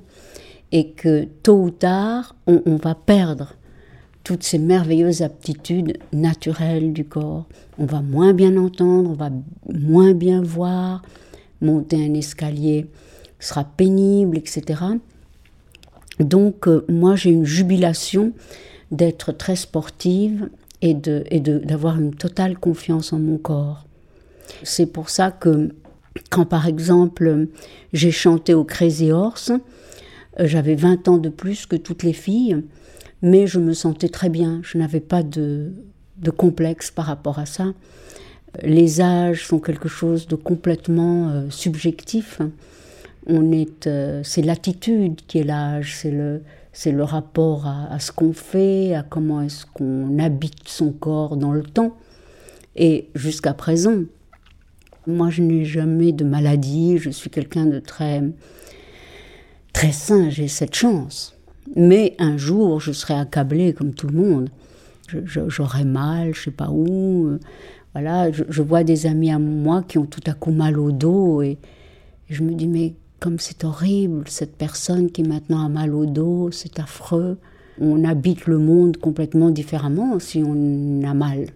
Et 0.72 0.90
que 0.90 1.24
tôt 1.42 1.62
ou 1.62 1.70
tard 1.70 2.36
on, 2.46 2.62
on 2.66 2.76
va 2.76 2.94
perdre 2.94 3.54
toutes 4.24 4.42
ces 4.42 4.58
merveilleuses 4.58 5.22
aptitudes 5.22 5.98
naturelles 6.12 6.92
du 6.92 7.04
corps. 7.04 7.46
On 7.78 7.86
va 7.86 8.02
moins 8.02 8.32
bien 8.32 8.56
entendre, 8.56 9.10
on 9.10 9.14
va 9.14 9.30
moins 9.72 10.12
bien 10.12 10.42
voir, 10.42 11.02
monter 11.64 11.96
un 11.96 12.14
escalier 12.14 12.86
sera 13.40 13.64
pénible, 13.64 14.38
etc. 14.38 14.82
Donc 16.20 16.68
euh, 16.68 16.84
moi 16.88 17.16
j'ai 17.16 17.30
une 17.30 17.44
jubilation 17.44 18.32
d'être 18.90 19.32
très 19.32 19.56
sportive 19.56 20.48
et 20.82 20.92
d'avoir 20.94 21.98
une 21.98 22.14
totale 22.14 22.58
confiance 22.58 23.14
en 23.14 23.18
mon 23.18 23.38
corps. 23.38 23.86
C'est 24.62 24.86
pour 24.86 25.08
ça 25.08 25.30
que 25.30 25.70
quand 26.30 26.44
par 26.44 26.66
exemple 26.66 27.48
j'ai 27.92 28.10
chanté 28.10 28.52
au 28.52 28.64
Crazy 28.64 29.10
Horse, 29.10 29.50
euh, 30.38 30.46
j'avais 30.46 30.74
20 30.74 31.08
ans 31.08 31.18
de 31.18 31.30
plus 31.30 31.66
que 31.66 31.76
toutes 31.76 32.02
les 32.02 32.12
filles, 32.12 32.62
mais 33.22 33.46
je 33.46 33.58
me 33.58 33.72
sentais 33.72 34.10
très 34.10 34.28
bien, 34.28 34.60
je 34.62 34.76
n'avais 34.78 35.00
pas 35.00 35.22
de 35.22 35.72
complexe 36.36 36.90
par 36.90 37.06
rapport 37.06 37.38
à 37.38 37.46
ça 37.46 37.72
les 38.62 39.00
âges 39.00 39.46
sont 39.46 39.58
quelque 39.58 39.88
chose 39.88 40.26
de 40.26 40.36
complètement 40.36 41.28
euh, 41.28 41.50
subjectif. 41.50 42.40
On 43.26 43.52
est, 43.52 43.86
euh, 43.86 44.20
c'est 44.22 44.42
l'attitude 44.42 45.20
qui 45.26 45.38
est 45.38 45.44
l'âge, 45.44 45.96
c'est 45.96 46.10
le, 46.10 46.42
c'est 46.72 46.92
le 46.92 47.04
rapport 47.04 47.66
à, 47.66 47.98
ce 48.00 48.12
qu'on 48.12 48.32
fait, 48.32 48.94
à 48.94 49.02
comment 49.02 49.40
est-ce 49.40 49.64
qu'on 49.64 50.18
habite 50.18 50.68
son 50.68 50.92
corps 50.92 51.36
dans 51.36 51.52
le 51.52 51.62
temps. 51.62 51.96
Et 52.76 53.08
jusqu'à 53.14 53.54
présent, 53.54 54.00
moi 55.06 55.30
je 55.30 55.42
n'ai 55.42 55.64
jamais 55.64 56.12
de 56.12 56.24
maladie, 56.24 56.98
je 56.98 57.10
suis 57.10 57.30
quelqu'un 57.30 57.66
de 57.66 57.78
très, 57.78 58.22
très 59.72 59.92
sain, 59.92 60.28
j'ai 60.30 60.48
cette 60.48 60.74
chance. 60.74 61.36
Mais 61.76 62.14
un 62.18 62.36
jour, 62.36 62.80
je 62.80 62.92
serai 62.92 63.14
accablée 63.14 63.72
comme 63.72 63.94
tout 63.94 64.08
le 64.08 64.18
monde. 64.18 64.50
J'aurai 65.24 65.84
mal, 65.84 66.34
je 66.34 66.42
sais 66.44 66.50
pas 66.50 66.70
où. 66.70 67.38
Voilà, 67.94 68.32
je, 68.32 68.60
vois 68.60 68.82
des 68.82 69.06
amis 69.06 69.30
à 69.30 69.38
moi 69.38 69.84
qui 69.86 69.98
ont 69.98 70.06
tout 70.06 70.22
à 70.26 70.32
coup 70.32 70.50
mal 70.50 70.80
au 70.80 70.90
dos 70.90 71.42
et, 71.42 71.58
je 72.28 72.42
me 72.42 72.52
dis 72.52 72.66
mais 72.66 72.94
comme 73.20 73.38
c'est 73.38 73.62
horrible, 73.62 74.24
cette 74.26 74.56
personne 74.56 75.12
qui 75.12 75.22
maintenant 75.22 75.64
a 75.64 75.68
mal 75.68 75.94
au 75.94 76.04
dos, 76.04 76.50
c'est 76.50 76.80
affreux. 76.80 77.38
On 77.80 78.04
habite 78.04 78.46
le 78.46 78.58
monde 78.58 78.96
complètement 78.96 79.50
différemment 79.50 80.18
si 80.18 80.42
on 80.44 81.02
a 81.04 81.14
mal. 81.14 81.46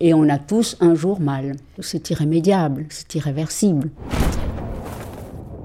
Et 0.00 0.12
on 0.12 0.28
a 0.28 0.38
tous 0.38 0.76
un 0.80 0.96
jour 0.96 1.20
mal. 1.20 1.54
C'est 1.78 2.10
irrémédiable, 2.10 2.86
c'est 2.88 3.14
irréversible. 3.14 3.90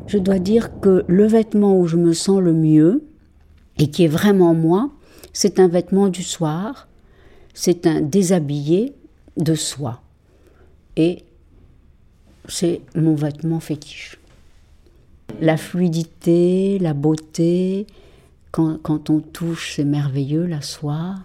Je 0.05 0.19
dois 0.19 0.39
dire 0.39 0.79
que 0.81 1.03
le 1.07 1.25
vêtement 1.25 1.79
où 1.79 1.87
je 1.87 1.97
me 1.97 2.13
sens 2.13 2.39
le 2.41 2.53
mieux, 2.53 3.03
et 3.79 3.89
qui 3.89 4.03
est 4.03 4.07
vraiment 4.07 4.53
moi, 4.53 4.91
c'est 5.33 5.59
un 5.59 5.67
vêtement 5.67 6.09
du 6.09 6.21
soir, 6.21 6.87
c'est 7.55 7.87
un 7.87 8.01
déshabillé 8.01 8.93
de 9.37 9.55
soi 9.55 10.01
et 10.95 11.23
c'est 12.47 12.81
mon 12.95 13.15
vêtement 13.15 13.59
fétiche. 13.59 14.17
La 15.39 15.57
fluidité, 15.57 16.77
la 16.79 16.93
beauté, 16.93 17.87
quand, 18.51 19.09
on 19.09 19.19
touche, 19.19 19.75
c'est 19.75 19.85
merveilleux, 19.85 20.45
la 20.45 20.61
soie. 20.61 21.15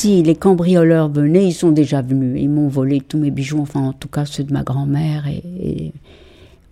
si 0.00 0.22
les 0.22 0.34
cambrioleurs 0.34 1.10
venaient, 1.10 1.46
ils 1.46 1.52
sont 1.52 1.72
déjà 1.72 2.00
venus. 2.00 2.40
Ils 2.40 2.48
m'ont 2.48 2.68
volé 2.68 3.02
tous 3.02 3.18
mes 3.18 3.30
bijoux, 3.30 3.60
enfin 3.60 3.80
en 3.80 3.92
tout 3.92 4.08
cas 4.08 4.24
ceux 4.24 4.44
de 4.44 4.52
ma 4.52 4.62
grand-mère. 4.62 5.26
Et, 5.26 5.92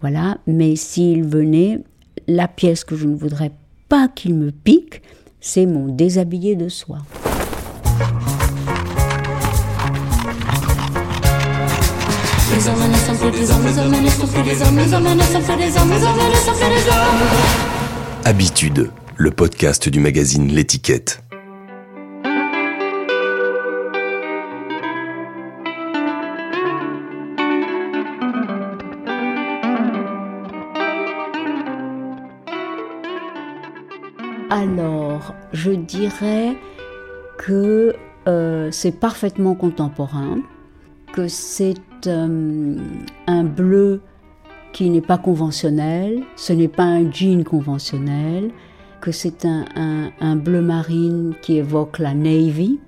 voilà. 0.01 0.39
Mais 0.47 0.77
s'ils 0.77 1.25
venaient, 1.25 1.81
la 2.27 2.49
pièce 2.49 2.85
que 2.85 2.97
je 2.97 3.07
ne 3.07 3.15
voudrais 3.15 3.53
pas 3.91 4.09
qu'ils 4.09 4.35
me 4.35 4.51
piquent, 4.51 5.03
c'est 5.41 5.67
mon 5.67 5.89
déshabillé 5.89 6.57
de 6.57 6.71
soie. 6.71 7.03
Habitude, 18.25 18.91
le 19.17 19.31
podcast 19.31 19.89
du 19.89 20.01
magazine 20.01 20.49
L'étiquette. 20.49 21.23
Alors, 34.51 35.37
je 35.53 35.71
dirais 35.71 36.57
que 37.39 37.95
euh, 38.27 38.69
c'est 38.73 38.99
parfaitement 38.99 39.55
contemporain, 39.55 40.39
que 41.13 41.29
c'est 41.29 41.75
euh, 42.07 42.77
un 43.27 43.45
bleu 43.45 44.01
qui 44.73 44.91
n'est 44.91 45.01
pas 45.01 45.19
conventionnel, 45.19 46.23
ce 46.37 46.53
n'est 46.53 46.69
pas 46.69 46.85
un 46.85 47.11
jean 47.11 47.45
conventionnel, 47.45 48.51
que 49.01 49.13
c'est 49.13 49.45
un, 49.45 50.37
bleu 50.37 50.61
marine 50.61 51.35
qui 51.43 51.57
évoque 51.57 51.99
la 51.99 52.15
navy. 52.15 52.79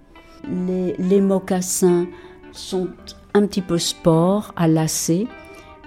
Les, 0.99 1.21
mocassins 1.21 2.07
sont 2.53 2.89
un 3.35 3.47
petit 3.47 3.63
peu 3.63 3.79
sport, 3.79 4.53
à 4.57 4.69
lacets. 4.69 5.27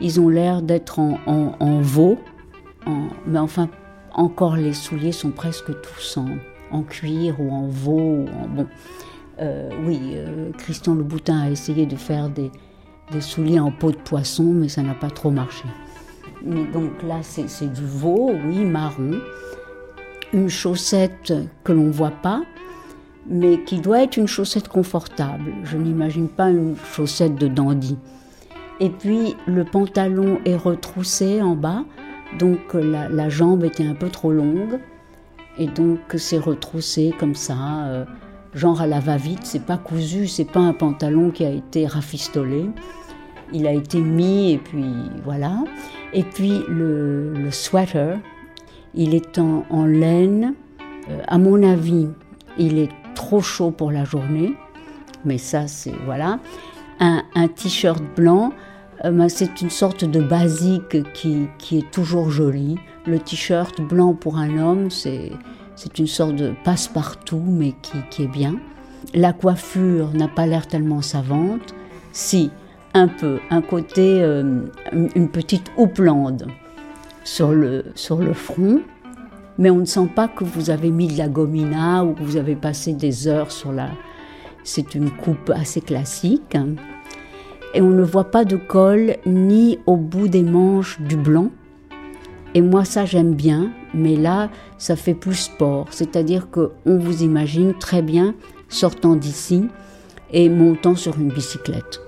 Ils 0.02 0.20
ont 0.20 0.30
l'air 0.30 0.62
d'être 0.62 1.00
en, 1.00 1.82
veau, 1.82 2.18
mais 3.28 3.40
enfin 3.40 3.70
encore 4.14 4.56
les 4.56 4.74
souliers 4.74 5.12
sont 5.12 5.32
presque 5.32 5.72
tous 5.82 6.18
en, 6.72 6.84
cuir 6.84 7.40
ou 7.40 7.52
en 7.52 7.68
veau. 7.68 8.26
bon. 8.50 8.68
Euh, 9.40 9.70
oui, 9.86 10.00
euh, 10.14 10.52
Christian 10.58 10.96
Louboutin 10.96 11.42
a 11.42 11.50
essayé 11.50 11.86
de 11.86 11.96
faire 11.96 12.30
des, 12.30 12.52
souliers 13.20 13.60
en 13.60 13.72
peau 13.72 13.92
de 13.92 13.98
poisson, 13.98 14.44
mais 14.44 14.70
ça 14.70 14.82
n'a 14.82 14.94
pas 14.94 15.10
trop 15.10 15.32
marché. 15.32 15.66
Mais 16.44 16.66
donc 16.66 17.02
là, 17.04 17.20
c'est 17.22 17.72
du 17.72 17.86
veau, 17.86 18.32
oui, 18.48 18.66
marron. 18.66 19.20
Une 20.34 20.50
chaussette 20.50 21.34
que 21.64 21.72
l'on 21.72 21.86
ne 21.86 21.92
voit 21.92 22.12
pas, 22.12 22.42
mais 23.28 23.64
qui 23.64 23.80
doit 23.80 24.04
être 24.04 24.18
une 24.18 24.28
chaussette 24.28 24.68
confortable. 24.68 25.54
Je 25.64 25.78
n'imagine 25.78 26.28
pas 26.28 26.50
une 26.50 26.76
chaussette 26.76 27.36
de 27.36 27.48
dandy. 27.48 27.98
Et 28.80 28.90
puis 28.90 29.36
le 29.46 29.64
pantalon 29.64 30.40
est 30.46 30.56
retroussé 30.56 31.42
en 31.42 31.56
bas, 31.56 31.86
donc 32.40 32.74
la, 32.74 33.30
jambe 33.30 33.64
était 33.64 33.86
un 33.86 33.94
peu 33.94 34.10
trop 34.10 34.32
longue 34.32 34.80
et 35.58 35.68
donc 35.68 36.00
c'est 36.18 36.40
retroussé 36.40 37.14
comme 37.20 37.36
ça, 37.36 37.86
euh, 37.86 38.06
genre 38.56 38.82
à 38.82 38.88
la 38.88 39.00
va-vite. 39.00 39.42
C'est 39.44 39.66
pas 39.66 39.78
cousu, 39.78 40.28
c'est 40.28 40.46
pas 40.46 40.60
un 40.60 40.74
pantalon 40.74 41.32
qui 41.32 41.46
a 41.46 41.50
été 41.50 41.88
rafistolé. 41.88 42.70
Il 43.52 43.68
a 43.68 43.72
été 43.72 44.00
mis 44.00 44.52
et 44.54 44.58
puis 44.58 44.86
voilà. 45.24 45.64
Et 46.14 46.24
puis 46.24 46.62
le, 46.68 47.50
sweater, 47.52 48.18
il 48.94 49.16
est 49.16 49.38
en, 49.40 49.86
laine. 49.86 50.56
Euh, 51.10 51.22
à 51.28 51.38
mon 51.38 51.62
avis, 51.64 52.08
il 52.58 52.78
est 52.78 52.92
trop 53.16 53.42
chaud 53.42 53.72
pour 53.72 53.92
la 53.92 54.06
journée, 54.06 54.54
mais 55.26 55.38
ça 55.38 55.68
c'est 55.68 55.94
voilà. 56.06 56.40
Un, 57.00 57.48
t-shirt 57.50 58.02
blanc 58.16 58.54
euh, 59.04 59.26
c'est 59.28 59.62
une 59.62 59.70
sorte 59.70 60.06
de 60.06 60.22
basique 60.22 61.12
qui, 61.14 61.50
est 61.72 61.92
toujours 61.92 62.30
jolie. 62.30 62.78
Le 63.06 63.20
t-shirt 63.20 63.82
blanc 63.82 64.14
pour 64.14 64.38
un 64.38 64.58
homme, 64.58 64.90
c'est 64.90 65.32
une 65.98 66.08
sorte 66.08 66.36
de 66.36 66.54
passe-partout, 66.64 67.44
mais 67.46 67.74
qui, 68.10 68.24
est 68.24 68.28
bien. 68.28 68.56
La 69.14 69.34
coiffure 69.34 70.14
n'a 70.14 70.28
pas 70.28 70.46
l'air 70.46 70.68
tellement 70.68 71.02
savante. 71.02 71.74
Si, 72.12 72.52
un 72.94 73.08
peu, 73.08 73.40
un 73.50 73.62
côté, 73.62 74.22
euh, 74.22 74.62
une 74.92 75.30
petite 75.30 75.72
houppelande 75.78 76.48
sur 77.24 77.52
le, 77.52 77.86
sur 77.96 78.18
le 78.18 78.34
front, 78.34 78.82
mais 79.58 79.70
on 79.70 79.78
ne 79.78 79.86
sent 79.86 80.10
pas 80.16 80.28
que 80.28 80.44
vous 80.44 80.70
avez 80.70 80.90
mis 80.90 81.08
de 81.08 81.18
la 81.18 81.28
gomina 81.28 82.04
ou 82.04 82.14
que 82.14 82.24
vous 82.24 82.38
avez 82.38 82.56
passé 82.56 82.94
des 82.94 83.28
heures 83.28 83.52
sur 83.52 83.72
la... 83.72 83.90
C'est 84.64 84.96
une 84.96 85.12
coupe 85.12 85.52
assez 85.54 85.82
classique. 85.82 86.58
Et 87.74 87.82
on 87.82 87.90
ne 87.90 88.04
voit 88.04 88.32
pas 88.32 88.46
de 88.46 88.56
col 88.56 89.18
ni 89.26 89.80
au 89.86 89.98
bout 89.98 90.28
des 90.28 90.44
manches 90.44 91.02
du 91.02 91.18
blanc. 91.18 91.50
Et 92.56 92.62
moi 92.62 92.86
ça 92.86 93.06
j'aime 93.06 93.34
bien, 93.34 93.72
mais 93.94 94.16
là 94.16 94.50
ça 94.78 94.96
fait 94.96 95.14
plus 95.14 95.36
sport, 95.36 95.88
c'est-à-dire 95.92 96.50
qu'on 96.50 96.98
vous 96.98 97.24
imagine 97.24 97.74
très 97.74 98.02
bien 98.02 98.36
sortant 98.70 99.16
d'ici 99.16 99.68
et 100.32 100.50
montant 100.50 100.96
sur 100.96 101.18
une 101.20 101.30
bicyclette. 101.30 102.02